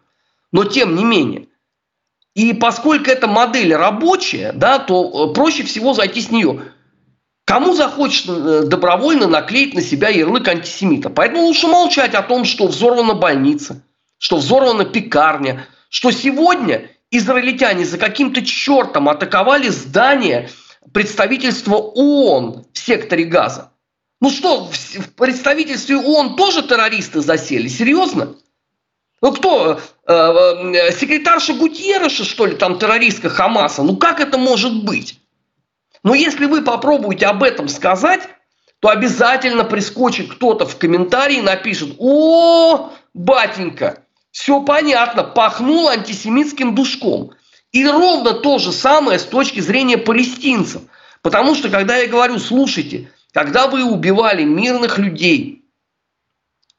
Но 0.52 0.64
тем 0.64 0.94
не 0.94 1.04
менее. 1.04 1.48
И 2.34 2.52
поскольку 2.52 3.10
эта 3.10 3.26
модель 3.26 3.74
рабочая, 3.74 4.52
да, 4.52 4.78
то 4.78 5.30
э, 5.30 5.34
проще 5.34 5.64
всего 5.64 5.92
зайти 5.92 6.20
с 6.20 6.30
нее. 6.30 6.72
Кому 7.44 7.74
захочется 7.74 8.66
добровольно 8.66 9.26
наклеить 9.26 9.74
на 9.74 9.80
себя 9.80 10.08
ярлык 10.08 10.46
антисемита? 10.46 11.10
Поэтому 11.10 11.42
лучше 11.42 11.66
молчать 11.66 12.14
о 12.14 12.22
том, 12.22 12.44
что 12.44 12.66
взорвана 12.66 13.14
больница, 13.14 13.82
что 14.18 14.36
взорвана 14.36 14.84
пекарня, 14.84 15.66
что 15.88 16.10
сегодня 16.10 16.90
израильтяне 17.10 17.84
за 17.84 17.98
каким-то 17.98 18.44
чертом 18.44 19.08
атаковали 19.08 19.68
здание 19.68 20.50
представительства 20.92 21.76
ООН 21.76 22.66
в 22.72 22.78
секторе 22.78 23.24
Газа. 23.24 23.72
Ну 24.20 24.30
что, 24.30 24.66
в 24.66 25.14
представительстве 25.14 25.96
ООН 25.96 26.36
тоже 26.36 26.62
террористы 26.62 27.20
засели? 27.20 27.68
Серьезно? 27.68 28.34
Ну 29.20 29.32
кто? 29.32 29.80
Э, 30.06 30.12
э, 30.12 30.92
секретарша 30.92 31.54
Гутьереша, 31.54 32.24
что 32.24 32.46
ли, 32.46 32.54
там 32.54 32.78
террористка 32.78 33.28
Хамаса? 33.28 33.82
Ну 33.82 33.96
как 33.96 34.20
это 34.20 34.38
может 34.38 34.84
быть? 34.84 35.18
Но 36.02 36.14
если 36.14 36.46
вы 36.46 36.62
попробуете 36.62 37.26
об 37.26 37.42
этом 37.42 37.68
сказать, 37.68 38.22
то 38.80 38.88
обязательно 38.88 39.64
прискочит 39.64 40.32
кто-то 40.32 40.66
в 40.66 40.78
комментарии 40.78 41.38
и 41.38 41.42
напишет, 41.42 41.96
о, 41.98 42.92
батенька, 43.12 44.04
все 44.30 44.62
понятно, 44.62 45.24
пахнул 45.24 45.88
антисемитским 45.88 46.74
душком. 46.74 47.32
И 47.72 47.84
ровно 47.86 48.34
то 48.34 48.58
же 48.58 48.72
самое 48.72 49.18
с 49.18 49.24
точки 49.24 49.60
зрения 49.60 49.98
палестинцев. 49.98 50.82
Потому 51.22 51.56
что, 51.56 51.68
когда 51.68 51.96
я 51.96 52.06
говорю, 52.06 52.38
слушайте, 52.38 53.10
когда 53.32 53.66
вы 53.66 53.84
убивали 53.84 54.44
мирных 54.44 54.98
людей, 54.98 55.57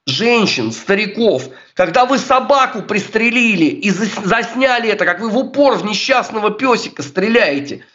женщин, 0.09 0.71
стариков, 0.71 1.49
когда 1.73 2.05
вы 2.05 2.17
собаку 2.17 2.81
пристрелили 2.81 3.65
и 3.65 3.89
засняли 3.89 4.89
это, 4.89 5.05
как 5.05 5.21
вы 5.21 5.29
в 5.29 5.37
упор 5.37 5.77
в 5.77 5.85
несчастного 5.85 6.51
песика 6.51 7.03
стреляете, 7.03 7.85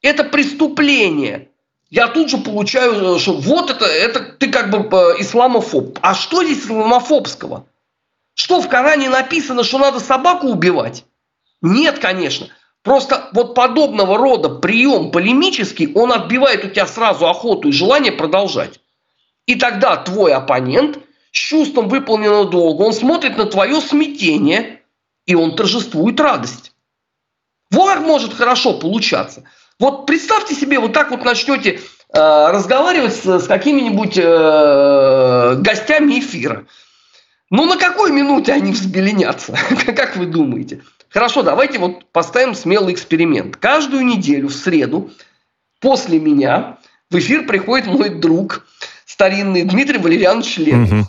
это 0.00 0.24
преступление. 0.24 1.48
Я 1.90 2.08
тут 2.08 2.30
же 2.30 2.38
получаю, 2.38 3.18
что 3.18 3.34
вот 3.34 3.70
это, 3.70 3.84
это 3.84 4.20
ты 4.20 4.50
как 4.50 4.70
бы 4.70 4.78
э, 4.78 5.20
исламофоб. 5.20 5.98
А 6.02 6.14
что 6.14 6.42
здесь 6.42 6.64
исламофобского? 6.64 7.66
Что 8.34 8.60
в 8.60 8.68
Коране 8.68 9.08
написано, 9.08 9.62
что 9.62 9.78
надо 9.78 10.00
собаку 10.00 10.48
убивать? 10.48 11.04
Нет, 11.62 12.00
конечно. 12.00 12.48
Просто 12.82 13.30
вот 13.32 13.54
подобного 13.54 14.18
рода 14.18 14.50
прием 14.50 15.10
полемический, 15.10 15.90
он 15.94 16.12
отбивает 16.12 16.64
у 16.64 16.68
тебя 16.68 16.86
сразу 16.86 17.26
охоту 17.26 17.68
и 17.68 17.72
желание 17.72 18.12
продолжать. 18.12 18.80
И 19.46 19.54
тогда 19.54 19.96
твой 19.96 20.34
оппонент 20.34 20.98
чувством 21.34 21.88
выполненного 21.88 22.48
долга, 22.48 22.82
он 22.82 22.92
смотрит 22.92 23.36
на 23.36 23.44
твое 23.46 23.80
смятение, 23.80 24.80
и 25.26 25.34
он 25.34 25.56
торжествует 25.56 26.20
радость. 26.20 26.72
Вот 27.70 27.98
может 28.00 28.32
хорошо 28.34 28.74
получаться. 28.74 29.42
Вот 29.80 30.06
представьте 30.06 30.54
себе, 30.54 30.78
вот 30.78 30.92
так 30.92 31.10
вот 31.10 31.24
начнете 31.24 31.80
э, 32.12 32.18
разговаривать 32.18 33.16
с, 33.16 33.26
с 33.26 33.46
какими-нибудь 33.48 34.16
э, 34.16 35.56
гостями 35.58 36.20
эфира. 36.20 36.66
Ну, 37.50 37.66
на 37.66 37.76
какой 37.76 38.12
минуте 38.12 38.52
они 38.52 38.70
взбеленятся? 38.70 39.58
как 39.86 40.16
вы 40.16 40.26
думаете? 40.26 40.82
Хорошо, 41.08 41.42
давайте 41.42 41.80
вот 41.80 42.06
поставим 42.12 42.54
смелый 42.54 42.94
эксперимент. 42.94 43.56
Каждую 43.56 44.04
неделю 44.06 44.48
в 44.48 44.54
среду 44.54 45.10
после 45.80 46.20
меня 46.20 46.78
в 47.10 47.18
эфир 47.18 47.44
приходит 47.44 47.86
мой 47.88 48.08
друг, 48.08 48.64
старинный 49.04 49.64
Дмитрий 49.64 49.98
Валерьянович 49.98 50.58
Ленин. 50.58 51.00
Угу. 51.00 51.06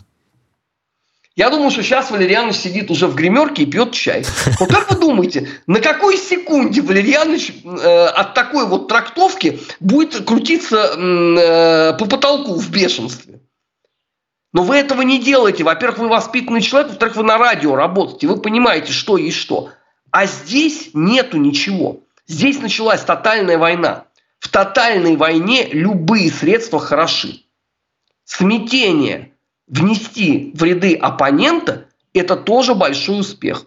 Я 1.36 1.50
думаю, 1.50 1.70
что 1.70 1.82
сейчас 1.82 2.10
Валерьянович 2.10 2.56
сидит 2.56 2.90
уже 2.90 3.06
в 3.06 3.14
гримерке 3.14 3.64
и 3.64 3.66
пьет 3.66 3.92
чай. 3.92 4.24
Вот 4.58 4.70
как 4.70 4.90
вы 4.90 4.98
думаете, 4.98 5.48
на 5.66 5.80
какой 5.80 6.16
секунде 6.16 6.80
Валерьянович 6.80 7.52
э, 7.62 8.06
от 8.06 8.32
такой 8.32 8.66
вот 8.66 8.88
трактовки 8.88 9.60
будет 9.78 10.24
крутиться 10.24 10.94
э, 10.96 11.98
по 11.98 12.06
потолку 12.06 12.54
в 12.54 12.70
бешенстве? 12.70 13.40
Но 14.54 14.62
вы 14.62 14.76
этого 14.76 15.02
не 15.02 15.18
делаете. 15.22 15.62
Во-первых, 15.62 15.98
вы 15.98 16.08
воспитанный 16.08 16.62
человек, 16.62 16.88
во-вторых, 16.92 17.16
вы 17.16 17.22
на 17.24 17.36
радио 17.36 17.76
работаете, 17.76 18.28
вы 18.28 18.40
понимаете, 18.40 18.92
что 18.92 19.18
есть 19.18 19.36
что. 19.36 19.68
А 20.10 20.24
здесь 20.24 20.90
нету 20.94 21.36
ничего. 21.36 22.00
Здесь 22.26 22.60
началась 22.60 23.02
тотальная 23.02 23.58
война. 23.58 24.04
В 24.38 24.48
тотальной 24.48 25.16
войне 25.16 25.68
любые 25.70 26.32
средства 26.32 26.80
хороши. 26.80 27.42
Смятение 28.24 29.35
внести 29.68 30.52
в 30.54 30.62
ряды 30.62 30.94
оппонента– 30.94 31.86
это 32.14 32.36
тоже 32.36 32.74
большой 32.74 33.20
успех. 33.20 33.66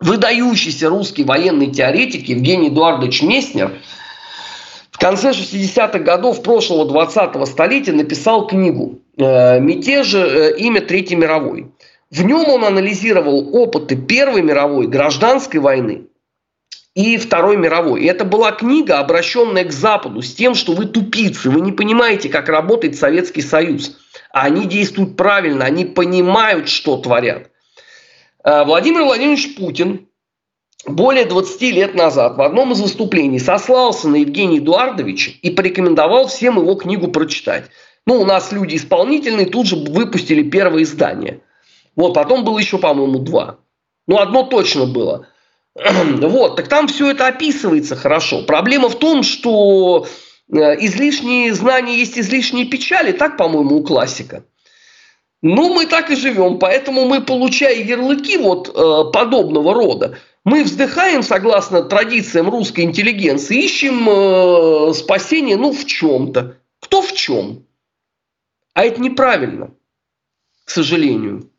Выдающийся 0.00 0.88
русский 0.88 1.24
военный 1.24 1.72
теоретик 1.72 2.28
Евгений 2.28 2.68
Эдуардович 2.68 3.22
Месснер 3.22 3.72
в 4.90 4.98
конце 4.98 5.30
60-х 5.30 5.98
годов 6.00 6.42
прошлого 6.42 6.88
20-го 6.88 7.46
столетия 7.46 7.92
написал 7.92 8.46
книгу 8.46 9.00
э, 9.16 9.58
«Мятежи. 9.60 10.18
Э, 10.18 10.56
имя 10.58 10.80
Третьей 10.80 11.16
мировой». 11.16 11.72
В 12.10 12.22
нем 12.24 12.48
он 12.48 12.64
анализировал 12.64 13.54
опыты 13.54 13.96
Первой 13.96 14.42
мировой, 14.42 14.86
гражданской 14.86 15.60
войны 15.60 16.06
и 16.98 17.16
Второй 17.16 17.56
мировой. 17.56 18.02
И 18.02 18.06
это 18.06 18.24
была 18.24 18.50
книга, 18.50 18.98
обращенная 18.98 19.62
к 19.62 19.70
Западу 19.70 20.20
с 20.20 20.34
тем, 20.34 20.56
что 20.56 20.72
вы 20.72 20.86
тупицы, 20.86 21.48
вы 21.48 21.60
не 21.60 21.70
понимаете, 21.70 22.28
как 22.28 22.48
работает 22.48 22.98
Советский 22.98 23.40
Союз. 23.40 23.96
А 24.32 24.42
они 24.42 24.64
действуют 24.64 25.16
правильно, 25.16 25.64
они 25.64 25.84
понимают, 25.84 26.68
что 26.68 26.96
творят. 26.96 27.52
Э, 28.42 28.64
Владимир 28.64 29.04
Владимирович 29.04 29.54
Путин 29.54 30.08
более 30.86 31.24
20 31.24 31.62
лет 31.62 31.94
назад 31.94 32.36
в 32.36 32.42
одном 32.42 32.72
из 32.72 32.80
выступлений 32.80 33.38
сослался 33.38 34.08
на 34.08 34.16
Евгения 34.16 34.58
Эдуардовича 34.58 35.30
и 35.40 35.50
порекомендовал 35.50 36.26
всем 36.26 36.58
его 36.58 36.74
книгу 36.74 37.06
прочитать. 37.12 37.66
Ну, 38.06 38.20
у 38.20 38.24
нас 38.24 38.50
люди 38.50 38.74
исполнительные 38.74 39.46
тут 39.46 39.66
же 39.66 39.76
выпустили 39.76 40.42
первое 40.42 40.82
издание. 40.82 41.42
Вот, 41.94 42.14
потом 42.14 42.42
было 42.42 42.58
еще, 42.58 42.78
по-моему, 42.78 43.20
два. 43.20 43.58
Ну, 44.08 44.18
одно 44.18 44.42
точно 44.42 44.86
было– 44.86 45.28
вот, 46.20 46.56
так 46.56 46.68
там 46.68 46.88
все 46.88 47.10
это 47.10 47.26
описывается 47.26 47.96
хорошо. 47.96 48.42
Проблема 48.42 48.88
в 48.88 48.98
том, 48.98 49.22
что 49.22 50.06
э, 50.50 50.56
излишние 50.56 51.54
знания 51.54 51.96
есть 51.96 52.18
излишние 52.18 52.66
печали, 52.66 53.12
так, 53.12 53.36
по-моему, 53.36 53.76
у 53.76 53.82
классика. 53.82 54.44
Ну, 55.40 55.72
мы 55.72 55.86
так 55.86 56.10
и 56.10 56.16
живем, 56.16 56.58
поэтому 56.58 57.04
мы, 57.04 57.20
получая 57.20 57.76
ярлыки 57.76 58.38
вот 58.38 58.68
э, 58.68 59.12
подобного 59.12 59.72
рода, 59.72 60.18
мы 60.44 60.64
вздыхаем, 60.64 61.22
согласно 61.22 61.82
традициям 61.82 62.48
русской 62.48 62.80
интеллигенции, 62.80 63.62
ищем 63.62 64.08
э, 64.08 64.94
спасение, 64.94 65.56
ну, 65.56 65.72
в 65.72 65.84
чем-то. 65.84 66.56
Кто 66.80 67.02
в 67.02 67.12
чем? 67.12 67.66
А 68.74 68.84
это 68.84 69.00
неправильно, 69.00 69.70
к 70.64 70.70
сожалению. 70.70 71.50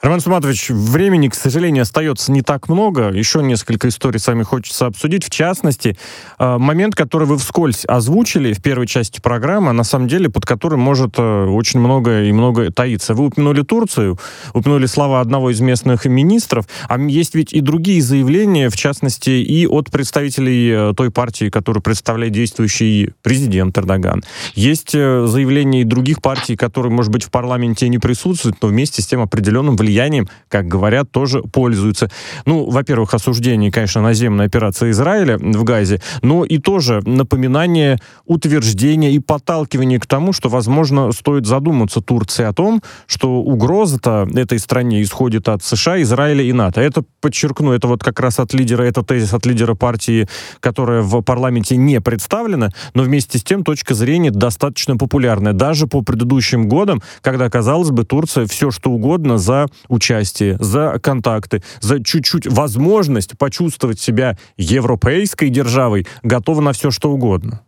Роман 0.00 0.20
Суматович, 0.20 0.70
времени, 0.70 1.28
к 1.28 1.34
сожалению, 1.34 1.82
остается 1.82 2.30
не 2.32 2.42
так 2.42 2.68
много. 2.68 3.10
Еще 3.10 3.42
несколько 3.42 3.88
историй 3.88 4.20
с 4.20 4.26
вами 4.26 4.42
хочется 4.42 4.86
обсудить. 4.86 5.24
В 5.24 5.30
частности, 5.30 5.98
э, 6.38 6.58
момент, 6.58 6.94
который 6.94 7.26
вы 7.26 7.38
вскользь 7.38 7.84
озвучили 7.84 8.52
в 8.52 8.62
первой 8.62 8.86
части 8.86 9.20
программы, 9.20 9.72
на 9.72 9.84
самом 9.84 10.08
деле, 10.08 10.28
под 10.28 10.46
которым 10.46 10.80
может 10.80 11.14
э, 11.18 11.44
очень 11.46 11.80
много 11.80 12.24
и 12.24 12.32
много 12.32 12.70
таиться. 12.72 13.14
Вы 13.14 13.26
упомянули 13.26 13.62
Турцию, 13.62 14.18
упомянули 14.54 14.86
слова 14.86 15.20
одного 15.20 15.50
из 15.50 15.60
местных 15.60 16.04
министров, 16.04 16.66
а 16.88 16.98
есть 16.98 17.34
ведь 17.34 17.52
и 17.52 17.60
другие 17.60 18.02
заявления, 18.02 18.70
в 18.70 18.76
частности, 18.76 19.30
и 19.30 19.66
от 19.66 19.90
представителей 19.90 20.70
э, 20.70 20.94
той 20.96 21.10
партии, 21.10 21.50
которую 21.50 21.82
представляет 21.82 22.32
действующий 22.32 23.12
президент 23.22 23.76
Эрдоган. 23.76 24.22
Есть 24.54 24.92
заявления 24.92 25.82
и 25.82 25.84
других 25.84 26.22
партий, 26.22 26.56
которые, 26.56 26.92
может 26.92 27.12
быть, 27.12 27.24
в 27.24 27.30
парламенте 27.30 27.88
не 27.88 27.98
присутствуют, 27.98 28.56
но 28.62 28.68
вместе 28.68 29.02
с 29.02 29.06
тем 29.06 29.20
определенным 29.20 29.76
влиянием, 29.78 30.28
как 30.48 30.66
говорят, 30.66 31.10
тоже 31.10 31.42
пользуются. 31.42 32.10
Ну, 32.46 32.68
во-первых, 32.70 33.14
осуждение, 33.14 33.70
конечно, 33.70 34.02
наземной 34.02 34.46
операции 34.46 34.90
Израиля 34.90 35.38
в 35.38 35.64
Газе, 35.64 36.00
но 36.22 36.44
и 36.44 36.58
тоже 36.58 37.00
напоминание, 37.04 37.98
утверждение 38.26 39.12
и 39.12 39.18
подталкивание 39.18 40.00
к 40.00 40.06
тому, 40.06 40.32
что, 40.32 40.48
возможно, 40.48 41.12
стоит 41.12 41.46
задуматься 41.46 42.00
Турции 42.00 42.44
о 42.44 42.52
том, 42.52 42.82
что 43.06 43.40
угроза-то 43.40 44.28
этой 44.34 44.58
стране 44.58 45.02
исходит 45.02 45.48
от 45.48 45.62
США, 45.62 46.02
Израиля 46.02 46.42
и 46.42 46.52
НАТО. 46.52 46.80
Это, 46.80 47.02
подчеркну, 47.20 47.72
это 47.72 47.88
вот 47.88 48.02
как 48.02 48.20
раз 48.20 48.38
от 48.38 48.54
лидера, 48.54 48.82
это 48.82 49.02
тезис 49.02 49.32
от 49.34 49.46
лидера 49.46 49.74
партии, 49.74 50.28
которая 50.60 51.02
в 51.02 51.22
парламенте 51.22 51.76
не 51.76 52.00
представлена, 52.00 52.70
но 52.94 53.02
вместе 53.02 53.38
с 53.38 53.42
тем 53.42 53.64
точка 53.64 53.94
зрения 53.94 54.30
достаточно 54.30 54.96
популярная. 54.96 55.52
Даже 55.52 55.86
по 55.86 56.02
предыдущим 56.02 56.68
годам, 56.68 57.02
когда, 57.20 57.48
казалось 57.48 57.90
бы, 57.90 58.04
Турция 58.04 58.46
все 58.46 58.70
что 58.70 58.90
угодно 58.90 59.38
за 59.38 59.67
участие, 59.88 60.56
за 60.60 60.98
контакты, 61.02 61.62
за 61.80 62.02
чуть-чуть 62.02 62.46
возможность 62.46 63.36
почувствовать 63.38 64.00
себя 64.00 64.36
европейской 64.56 65.48
державой, 65.48 66.06
готова 66.22 66.60
на 66.60 66.72
все 66.72 66.90
что 66.90 67.10
угодно. 67.10 67.62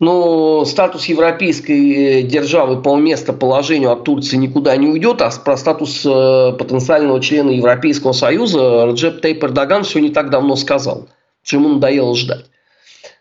Но 0.00 0.64
статус 0.64 1.06
европейской 1.06 2.20
э, 2.20 2.22
державы 2.22 2.82
по 2.82 2.96
местоположению 2.96 3.92
от 3.92 4.04
Турции 4.04 4.36
никуда 4.36 4.76
не 4.76 4.88
уйдет, 4.88 5.22
а 5.22 5.30
про 5.30 5.56
статус 5.56 6.04
э, 6.04 6.52
потенциального 6.58 7.20
члена 7.20 7.50
Европейского 7.50 8.12
Союза 8.12 8.86
Реджеп 8.86 9.22
Тейп 9.22 9.44
Эрдоган 9.44 9.84
все 9.84 10.00
не 10.00 10.10
так 10.10 10.30
давно 10.30 10.56
сказал, 10.56 11.08
что 11.42 11.56
ему 11.56 11.74
надоело 11.74 12.14
ждать. 12.16 12.46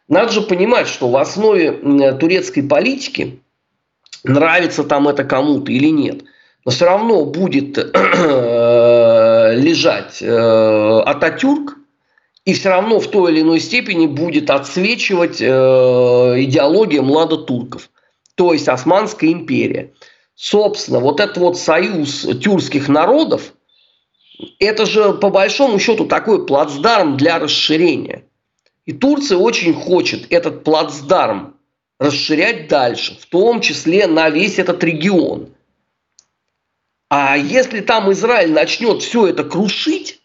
Надо 0.08 0.32
же 0.32 0.42
понимать, 0.42 0.88
что 0.88 1.10
в 1.10 1.16
основе 1.16 1.72
турецкой 2.20 2.64
политики, 2.64 3.40
нравится 4.24 4.84
там 4.84 5.08
это 5.08 5.24
кому-то 5.24 5.72
или 5.72 5.88
нет, 5.88 6.24
но 6.66 6.72
все 6.72 6.86
равно 6.86 7.26
будет 7.26 7.78
э, 7.78 9.54
лежать 9.56 10.22
э, 10.22 11.02
Ататюрк, 11.06 11.78
и 12.46 12.54
все 12.54 12.70
равно 12.70 13.00
в 13.00 13.08
той 13.08 13.32
или 13.32 13.42
иной 13.42 13.60
степени 13.60 14.06
будет 14.06 14.50
отсвечивать 14.50 15.42
э, 15.42 15.46
идеология 15.46 17.02
младотурков, 17.02 17.90
то 18.36 18.54
есть 18.54 18.68
Османская 18.68 19.32
империя. 19.32 19.94
Собственно, 20.36 21.00
вот 21.00 21.20
этот 21.20 21.38
вот 21.38 21.58
союз 21.58 22.28
тюркских 22.42 22.88
народов, 22.90 23.54
это 24.60 24.86
же 24.86 25.14
по 25.14 25.30
большому 25.30 25.80
счету 25.80 26.06
такой 26.06 26.46
плацдарм 26.46 27.18
для 27.18 27.40
расширения. 27.40 28.24
И 28.86 28.92
Турция 28.92 29.38
очень 29.38 29.74
хочет 29.74 30.26
этот 30.32 30.64
плацдарм 30.64 31.56
расширять 32.00 32.68
дальше, 32.68 33.18
в 33.20 33.26
том 33.28 33.62
числе 33.62 34.08
на 34.08 34.30
весь 34.30 34.60
этот 34.60 34.84
регион. 34.84 35.53
А 37.16 37.38
если 37.38 37.82
там 37.82 38.12
Израиль 38.12 38.52
начнет 38.52 39.04
все 39.04 39.28
это 39.28 39.44
крушить, 39.44 40.20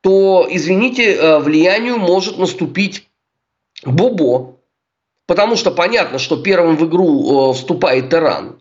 то, 0.00 0.48
извините, 0.50 1.14
э, 1.14 1.38
влиянию 1.38 1.96
может 1.96 2.38
наступить 2.38 3.08
Бобо. 3.84 4.56
Потому 5.26 5.54
что 5.54 5.70
понятно, 5.70 6.18
что 6.18 6.42
первым 6.42 6.76
в 6.76 6.84
игру 6.88 7.52
э, 7.52 7.54
вступает 7.54 8.12
Иран. 8.12 8.60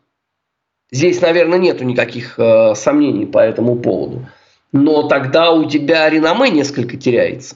Здесь, 0.92 1.20
наверное, 1.20 1.58
нету 1.58 1.84
никаких 1.84 2.38
э, 2.38 2.76
сомнений 2.76 3.26
по 3.26 3.40
этому 3.40 3.76
поводу. 3.76 4.28
Но 4.72 5.08
тогда 5.08 5.52
у 5.52 5.68
тебя 5.68 6.08
реноме 6.08 6.52
несколько 6.52 6.96
теряется. 6.96 7.56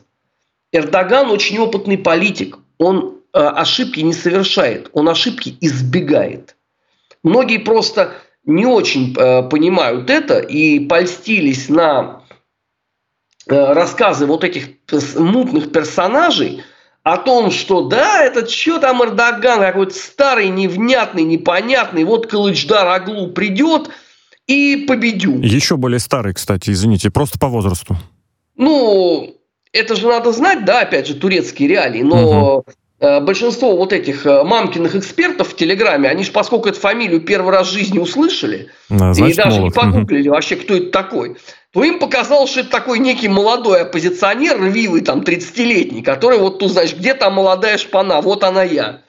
Эрдоган 0.71 1.29
очень 1.29 1.59
опытный 1.59 1.99
политик. 1.99 2.57
Он 2.79 3.19
ошибки 3.33 3.99
не 3.99 4.13
совершает, 4.13 4.89
он 4.93 5.07
ошибки 5.07 5.55
избегает. 5.61 6.55
Многие 7.21 7.59
просто 7.59 8.15
не 8.47 8.65
очень 8.65 9.13
э, 9.15 9.43
понимают 9.43 10.09
это 10.09 10.39
и 10.39 10.79
польстились 10.79 11.69
на 11.69 12.23
э, 13.45 13.73
рассказы 13.73 14.25
вот 14.25 14.43
этих 14.43 14.69
мутных 15.17 15.71
персонажей 15.71 16.63
о 17.03 17.17
том, 17.17 17.51
что 17.51 17.83
да, 17.83 18.23
это 18.23 18.49
что 18.49 18.79
там 18.79 19.03
Эрдоган 19.03 19.59
какой-то 19.59 19.93
старый, 19.93 20.47
невнятный, 20.49 21.23
непонятный, 21.23 22.05
вот 22.05 22.27
Кылычдар 22.27 22.87
Аглу 22.87 23.27
придет 23.27 23.89
и 24.47 24.85
победю. 24.87 25.39
Еще 25.41 25.75
более 25.75 25.99
старый, 25.99 26.33
кстати, 26.33 26.71
извините, 26.71 27.11
просто 27.11 27.37
по 27.37 27.49
возрасту. 27.49 27.97
Ну, 28.55 29.35
это 29.73 29.95
же 29.95 30.07
надо 30.07 30.31
знать, 30.31 30.63
да, 30.63 30.81
опять 30.81 31.07
же, 31.07 31.15
турецкие 31.15 31.67
реалии, 31.67 32.01
но 32.01 32.57
угу. 32.59 32.65
Большинство 32.99 33.75
вот 33.75 33.93
этих 33.93 34.25
э, 34.25 34.43
мамкиных 34.43 34.95
экспертов 34.95 35.49
в 35.49 35.55
Телеграме, 35.55 36.09
они 36.09 36.23
же, 36.23 36.31
поскольку 36.31 36.69
эту 36.69 36.79
фамилию 36.79 37.21
первый 37.21 37.51
раз 37.51 37.67
в 37.67 37.71
жизни 37.71 37.99
услышали, 37.99 38.71
да, 38.89 39.13
значит, 39.13 39.33
и 39.33 39.37
даже 39.37 39.59
молод. 39.59 39.63
не 39.63 39.79
погуглили 39.79 40.29
вообще, 40.29 40.55
кто 40.55 40.75
это 40.75 40.89
такой, 40.89 41.37
то 41.71 41.83
им 41.83 41.99
показалось, 41.99 42.49
что 42.49 42.61
это 42.61 42.69
такой 42.71 42.97
некий 42.97 43.27
молодой 43.27 43.81
оппозиционер, 43.81 44.59
рвивый, 44.59 45.01
там, 45.01 45.21
30-летний, 45.21 46.01
который 46.01 46.39
вот 46.39 46.57
тут, 46.57 46.71
знаешь, 46.71 46.95
где 46.95 47.13
там 47.13 47.35
молодая 47.35 47.77
шпана, 47.77 48.19
вот 48.21 48.43
она 48.43 48.63
я. 48.63 49.03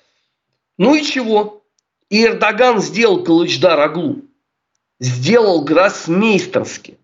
Ну 0.76 0.94
и 0.94 1.02
чего? 1.02 1.62
И 2.10 2.24
Эрдоган 2.24 2.80
сделал 2.80 3.24
Кылычдар 3.24 3.80
Аглу. 3.80 4.22
Сделал 5.00 5.62
гроссмейстерски. 5.62 6.98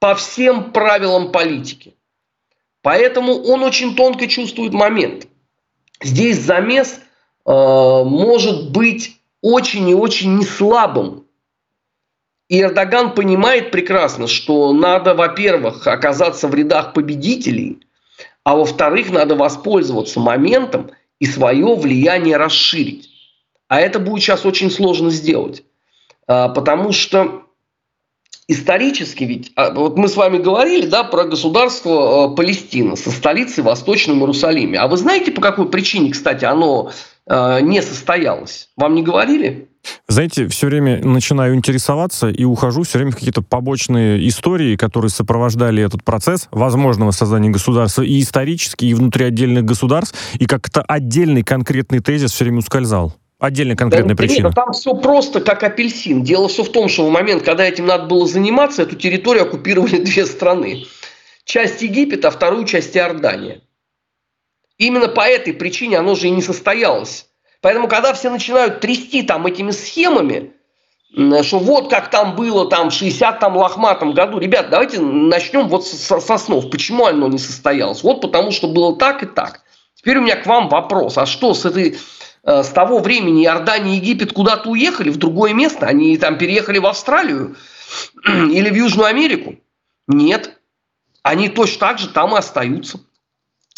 По 0.00 0.14
всем 0.14 0.72
правилам 0.72 1.30
политики. 1.30 1.94
Поэтому 2.82 3.34
он 3.34 3.62
очень 3.62 3.94
тонко 3.94 4.26
чувствует 4.26 4.72
момент. 4.72 5.26
Здесь 6.02 6.40
замес 6.40 7.00
э, 7.46 7.50
может 7.50 8.70
быть 8.70 9.20
очень 9.42 9.88
и 9.88 9.94
очень 9.94 10.38
неслабым. 10.38 11.24
И 12.48 12.60
Эрдоган 12.60 13.14
понимает 13.14 13.70
прекрасно, 13.70 14.26
что 14.26 14.72
надо, 14.72 15.14
во-первых, 15.14 15.86
оказаться 15.86 16.48
в 16.48 16.54
рядах 16.54 16.94
победителей, 16.94 17.80
а 18.42 18.56
во-вторых, 18.56 19.10
надо 19.10 19.36
воспользоваться 19.36 20.18
моментом 20.18 20.90
и 21.20 21.26
свое 21.26 21.76
влияние 21.76 22.36
расширить. 22.36 23.08
А 23.68 23.80
это 23.80 24.00
будет 24.00 24.22
сейчас 24.22 24.44
очень 24.44 24.70
сложно 24.70 25.10
сделать. 25.10 25.62
Э, 26.26 26.48
потому 26.54 26.92
что 26.92 27.44
исторически 28.50 29.24
ведь, 29.24 29.52
а, 29.54 29.70
вот 29.70 29.96
мы 29.96 30.08
с 30.08 30.16
вами 30.16 30.38
говорили, 30.38 30.86
да, 30.86 31.04
про 31.04 31.24
государство 31.24 32.32
э, 32.32 32.36
Палестина 32.36 32.96
со 32.96 33.10
столицей 33.10 33.62
Восточном 33.62 34.20
Иерусалиме. 34.20 34.78
А 34.78 34.88
вы 34.88 34.96
знаете, 34.96 35.30
по 35.30 35.40
какой 35.40 35.68
причине, 35.68 36.10
кстати, 36.10 36.44
оно 36.44 36.90
э, 37.26 37.60
не 37.62 37.80
состоялось? 37.80 38.68
Вам 38.76 38.94
не 38.96 39.02
говорили? 39.02 39.68
Знаете, 40.08 40.48
все 40.48 40.66
время 40.66 41.02
начинаю 41.02 41.54
интересоваться 41.54 42.28
и 42.28 42.44
ухожу 42.44 42.82
все 42.82 42.98
время 42.98 43.12
в 43.12 43.14
какие-то 43.14 43.42
побочные 43.42 44.26
истории, 44.28 44.76
которые 44.76 45.10
сопровождали 45.10 45.82
этот 45.82 46.04
процесс 46.04 46.48
возможного 46.50 47.12
создания 47.12 47.50
государства 47.50 48.02
и 48.02 48.20
исторически, 48.20 48.86
и 48.86 48.94
внутри 48.94 49.24
отдельных 49.24 49.64
государств, 49.64 50.18
и 50.38 50.46
как-то 50.46 50.82
отдельный 50.82 51.42
конкретный 51.42 52.00
тезис 52.00 52.32
все 52.32 52.44
время 52.44 52.58
ускользал. 52.58 53.14
Отдельная 53.40 53.74
конкретная 53.74 54.14
да, 54.14 54.22
причина. 54.22 54.48
Нет, 54.48 54.54
там 54.54 54.72
все 54.72 54.94
просто 54.94 55.40
как 55.40 55.62
апельсин. 55.62 56.22
Дело 56.22 56.48
все 56.48 56.62
в 56.62 56.70
том, 56.70 56.88
что 56.88 57.06
в 57.06 57.10
момент, 57.10 57.42
когда 57.42 57.64
этим 57.64 57.86
надо 57.86 58.04
было 58.04 58.26
заниматься, 58.26 58.82
эту 58.82 58.96
территорию 58.96 59.44
оккупировали 59.44 59.96
две 60.04 60.26
страны. 60.26 60.84
Часть 61.44 61.80
Египета, 61.80 62.28
а 62.28 62.30
вторую 62.30 62.66
часть 62.66 62.94
Иордания. 62.96 63.62
Именно 64.76 65.08
по 65.08 65.22
этой 65.22 65.54
причине 65.54 65.98
оно 65.98 66.14
же 66.14 66.28
и 66.28 66.30
не 66.30 66.42
состоялось. 66.42 67.28
Поэтому, 67.62 67.88
когда 67.88 68.12
все 68.12 68.28
начинают 68.28 68.80
трясти 68.80 69.22
там 69.22 69.46
этими 69.46 69.70
схемами, 69.70 70.52
что 71.42 71.58
вот 71.58 71.90
как 71.90 72.10
там 72.10 72.36
было 72.36 72.68
там 72.68 72.90
в 72.90 72.92
60 72.92 73.40
там 73.40 73.56
лохматом 73.56 74.12
году. 74.12 74.38
Ребят, 74.38 74.68
давайте 74.70 75.00
начнем 75.00 75.66
вот 75.68 75.86
со, 75.86 76.20
со 76.20 76.36
снов. 76.36 76.70
Почему 76.70 77.06
оно 77.06 77.26
не 77.26 77.38
состоялось? 77.38 78.02
Вот 78.02 78.20
потому 78.20 78.50
что 78.50 78.68
было 78.68 78.96
так 78.96 79.22
и 79.22 79.26
так. 79.26 79.62
Теперь 79.94 80.18
у 80.18 80.22
меня 80.22 80.36
к 80.36 80.46
вам 80.46 80.68
вопрос. 80.68 81.18
А 81.18 81.26
что 81.26 81.52
с 81.52 81.64
этой 81.64 81.98
с 82.44 82.68
того 82.68 83.00
времени 83.00 83.44
Иордания 83.44 83.94
и 83.94 83.96
Египет 83.96 84.32
куда-то 84.32 84.70
уехали 84.70 85.10
в 85.10 85.16
другое 85.16 85.52
место? 85.52 85.86
Они 85.86 86.16
там 86.16 86.38
переехали 86.38 86.78
в 86.78 86.86
Австралию 86.86 87.56
или 88.26 88.70
в 88.70 88.74
Южную 88.74 89.06
Америку? 89.06 89.56
Нет. 90.06 90.58
Они 91.22 91.48
точно 91.48 91.80
так 91.80 91.98
же 91.98 92.08
там 92.08 92.34
и 92.34 92.38
остаются. 92.38 93.00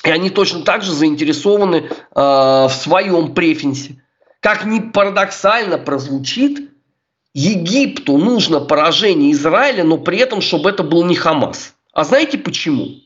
И 0.04 0.10
они 0.10 0.30
точно 0.30 0.62
так 0.62 0.82
же 0.82 0.92
заинтересованы 0.92 1.76
э, 1.76 1.90
в 2.14 2.70
своем 2.70 3.34
префенсе. 3.34 4.02
Как 4.40 4.64
ни 4.64 4.80
парадоксально 4.80 5.78
прозвучит, 5.78 6.70
Египту 7.34 8.18
нужно 8.18 8.60
поражение 8.60 9.32
Израиля, 9.32 9.84
но 9.84 9.98
при 9.98 10.18
этом, 10.18 10.40
чтобы 10.40 10.70
это 10.70 10.82
был 10.82 11.04
не 11.04 11.14
Хамас. 11.14 11.74
А 11.92 12.04
знаете 12.04 12.38
почему? 12.38 12.96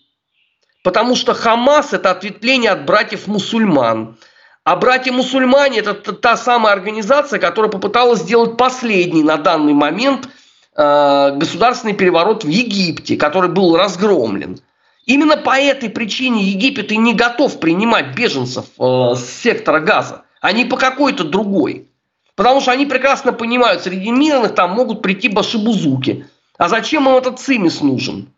Потому 0.83 1.17
что 1.17 1.35
Хамас– 1.35 1.93
это 1.93 2.11
ответвление 2.11 2.71
от 2.71 2.85
братьев-мусульман– 2.87 4.17
а 4.67 4.75
братья-мусульмане– 4.75 5.79
это 5.87 5.95
та 5.95 6.37
самая 6.37 6.73
организация, 6.73 7.39
которая 7.39 7.71
попыталась 7.71 8.19
сделать 8.19 8.57
последний 8.57 9.23
на 9.23 9.37
данный 9.37 9.75
момент 9.75 10.29
э, 10.77 11.37
государственный 11.37 11.95
переворот 11.95 12.43
в 12.43 12.49
Египте, 12.49 13.17
который 13.17 13.49
был 13.49 13.77
разгромлен. 13.77 14.59
Именно 15.05 15.37
по 15.37 15.57
этой 15.57 15.89
причине 15.89 16.43
Египет 16.43 16.91
и 16.91 16.97
не 16.97 17.15
готов 17.15 17.61
принимать 17.61 18.17
беженцев 18.17 18.65
э, 18.81 19.15
с 19.15 19.41
сектора 19.41 19.79
газа, 19.79 20.25
а 20.41 20.51
не 20.51 20.65
по 20.65 20.77
какой-то 20.77 21.23
другой. 21.23 21.89
Потому 22.35 22.61
что 22.61 22.73
они 22.73 22.87
прекрасно 22.87 23.33
понимают, 23.33 23.83
среди 23.83 24.11
мирных 24.11 24.57
там 24.57 24.73
могут 24.73 25.01
прийти 25.01 25.29
башибузуки. 25.29 26.27
А 26.59 26.69
зачем 26.69 27.09
им 27.09 27.15
этот 27.15 27.39
цимис 27.39 27.83
нужен? 27.83 28.33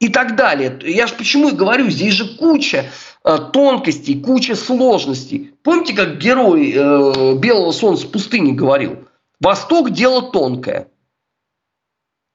И 0.00 0.08
так 0.08 0.36
далее. 0.36 0.78
Я 0.82 1.06
же 1.06 1.14
почему 1.14 1.48
и 1.48 1.54
говорю, 1.54 1.90
здесь 1.90 2.14
же 2.14 2.36
куча 2.36 2.86
э, 3.24 3.38
тонкостей, 3.52 4.20
куча 4.20 4.54
сложностей. 4.54 5.54
Помните, 5.62 5.94
как 5.94 6.18
герой 6.18 6.72
э, 6.72 7.34
Белого 7.34 7.72
Солнца 7.72 8.06
пустыни 8.06 8.52
говорил? 8.52 9.08
Восток– 9.40 9.90
дело 9.92 10.22
тонкое. 10.22 10.88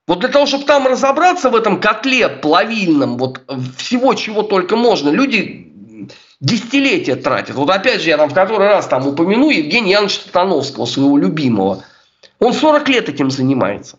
Вот 0.08 0.20
для 0.20 0.30
того, 0.30 0.46
чтобы 0.46 0.66
там 0.66 0.86
разобраться 0.86 1.50
в 1.50 1.56
этом 1.56 1.80
котле 1.80 2.28
плавильном, 2.28 3.18
вот 3.18 3.42
всего, 3.78 4.14
чего 4.16 4.44
только 4.44 4.76
можно, 4.76 5.10
люди 5.10 5.74
десятилетия 6.42 7.16
тратят. 7.16 7.56
Вот 7.56 7.70
опять 7.70 8.02
же, 8.02 8.10
я 8.10 8.18
там 8.18 8.30
в 8.30 8.34
который 8.34 8.68
раз 8.68 8.88
там 8.88 9.08
упомяну 9.08 9.50
Евгения 9.50 9.94
Яновича 9.94 10.20
Становского, 10.20 10.86
своего 10.86 11.18
любимого. 11.18 11.86
Он 12.40 12.54
40 12.54 12.90
лет 12.90 13.08
этим 13.08 13.32
занимается. 13.32 13.98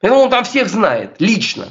Поэтому 0.00 0.22
он 0.22 0.30
там 0.30 0.44
всех 0.44 0.68
знает 0.68 1.16
лично. 1.18 1.68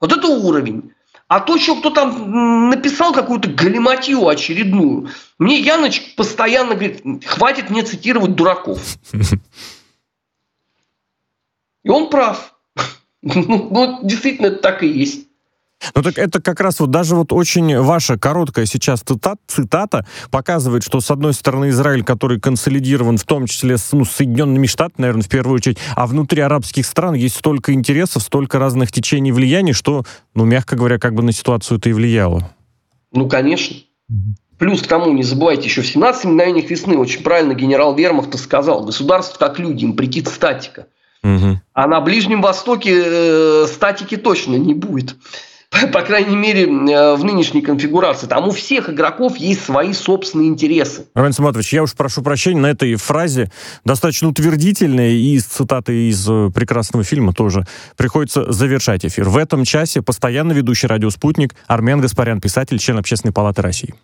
Вот 0.00 0.12
это 0.12 0.28
уровень. 0.28 0.92
А 1.26 1.40
то, 1.40 1.58
что 1.58 1.76
кто 1.76 1.90
там 1.90 2.70
написал 2.70 3.12
какую-то 3.12 3.50
галиматью 3.50 4.26
очередную, 4.26 5.10
мне 5.38 5.60
Яныч 5.60 6.14
постоянно 6.16 6.74
говорит, 6.74 7.02
хватит 7.26 7.68
мне 7.68 7.82
цитировать 7.82 8.34
дураков. 8.34 8.80
И 11.82 11.88
он 11.88 12.10
прав. 12.10 12.54
Ну, 13.20 13.98
действительно, 14.04 14.46
это 14.46 14.58
так 14.58 14.84
и 14.84 14.86
есть. 14.86 15.27
Ну 15.94 16.02
так 16.02 16.18
это 16.18 16.40
как 16.40 16.60
раз 16.60 16.80
вот 16.80 16.90
даже 16.90 17.14
вот 17.14 17.32
очень 17.32 17.78
ваша 17.80 18.18
короткая 18.18 18.66
сейчас 18.66 19.00
цитат, 19.00 19.38
цитата 19.46 20.06
показывает, 20.30 20.82
что 20.82 21.00
с 21.00 21.10
одной 21.10 21.32
стороны 21.32 21.70
Израиль, 21.70 22.04
который 22.04 22.40
консолидирован 22.40 23.16
в 23.16 23.24
том 23.24 23.46
числе 23.46 23.78
с 23.78 23.92
ну, 23.92 24.04
Соединенными 24.04 24.66
Штатами, 24.66 25.02
наверное, 25.02 25.22
в 25.22 25.28
первую 25.28 25.56
очередь, 25.56 25.78
а 25.94 26.06
внутри 26.06 26.42
арабских 26.42 26.86
стран 26.86 27.14
есть 27.14 27.36
столько 27.36 27.72
интересов, 27.72 28.22
столько 28.22 28.58
разных 28.58 28.92
течений 28.92 29.32
влияний, 29.32 29.72
что, 29.72 30.04
ну, 30.34 30.44
мягко 30.44 30.76
говоря, 30.76 30.98
как 30.98 31.14
бы 31.14 31.22
на 31.22 31.32
ситуацию 31.32 31.78
это 31.78 31.88
и 31.90 31.92
влияло. 31.92 32.50
Ну, 33.12 33.28
конечно. 33.28 33.76
Плюс 34.58 34.82
к 34.82 34.86
тому, 34.88 35.12
не 35.12 35.22
забывайте, 35.22 35.64
еще 35.64 35.82
в 35.82 35.86
17 35.86 36.24
мгновениях 36.24 36.68
весны 36.68 36.96
очень 36.96 37.22
правильно 37.22 37.54
генерал 37.54 37.94
Вермахта 37.94 38.38
сказал, 38.38 38.84
государство 38.84 39.38
как 39.38 39.58
люди, 39.58 39.84
им 39.84 39.94
прикид 39.94 40.26
статика. 40.26 40.88
Угу. 41.22 41.60
А 41.74 41.86
на 41.86 42.00
Ближнем 42.00 42.42
Востоке 42.42 43.02
э, 43.04 43.66
статики 43.66 44.16
точно 44.16 44.56
не 44.56 44.74
будет. 44.74 45.16
По 45.92 46.02
крайней 46.02 46.36
мере, 46.36 46.64
э, 46.64 47.14
в 47.14 47.24
нынешней 47.24 47.62
конфигурации. 47.62 48.26
Там 48.26 48.48
у 48.48 48.50
всех 48.50 48.90
игроков 48.90 49.36
есть 49.36 49.64
свои 49.64 49.92
собственные 49.92 50.48
интересы. 50.48 51.06
Роман 51.14 51.32
Саматович, 51.32 51.72
я 51.72 51.82
уж 51.82 51.94
прошу 51.94 52.22
прощения, 52.22 52.60
на 52.60 52.70
этой 52.70 52.94
фразе 52.96 53.50
достаточно 53.84 54.28
утвердительной 54.28 55.14
и 55.14 55.34
из 55.34 55.44
цитаты 55.44 56.08
из 56.08 56.28
э, 56.28 56.50
прекрасного 56.54 57.04
фильма 57.04 57.32
тоже 57.32 57.66
приходится 57.96 58.50
завершать 58.50 59.04
эфир. 59.04 59.28
В 59.28 59.36
этом 59.36 59.64
часе 59.64 60.02
постоянно 60.02 60.52
ведущий 60.52 60.86
радио 60.86 61.10
«Спутник» 61.10 61.54
Армен 61.66 62.00
Гаспарян, 62.00 62.40
писатель, 62.40 62.78
член 62.78 62.98
Общественной 62.98 63.32
палаты 63.32 63.62
России. 63.62 63.94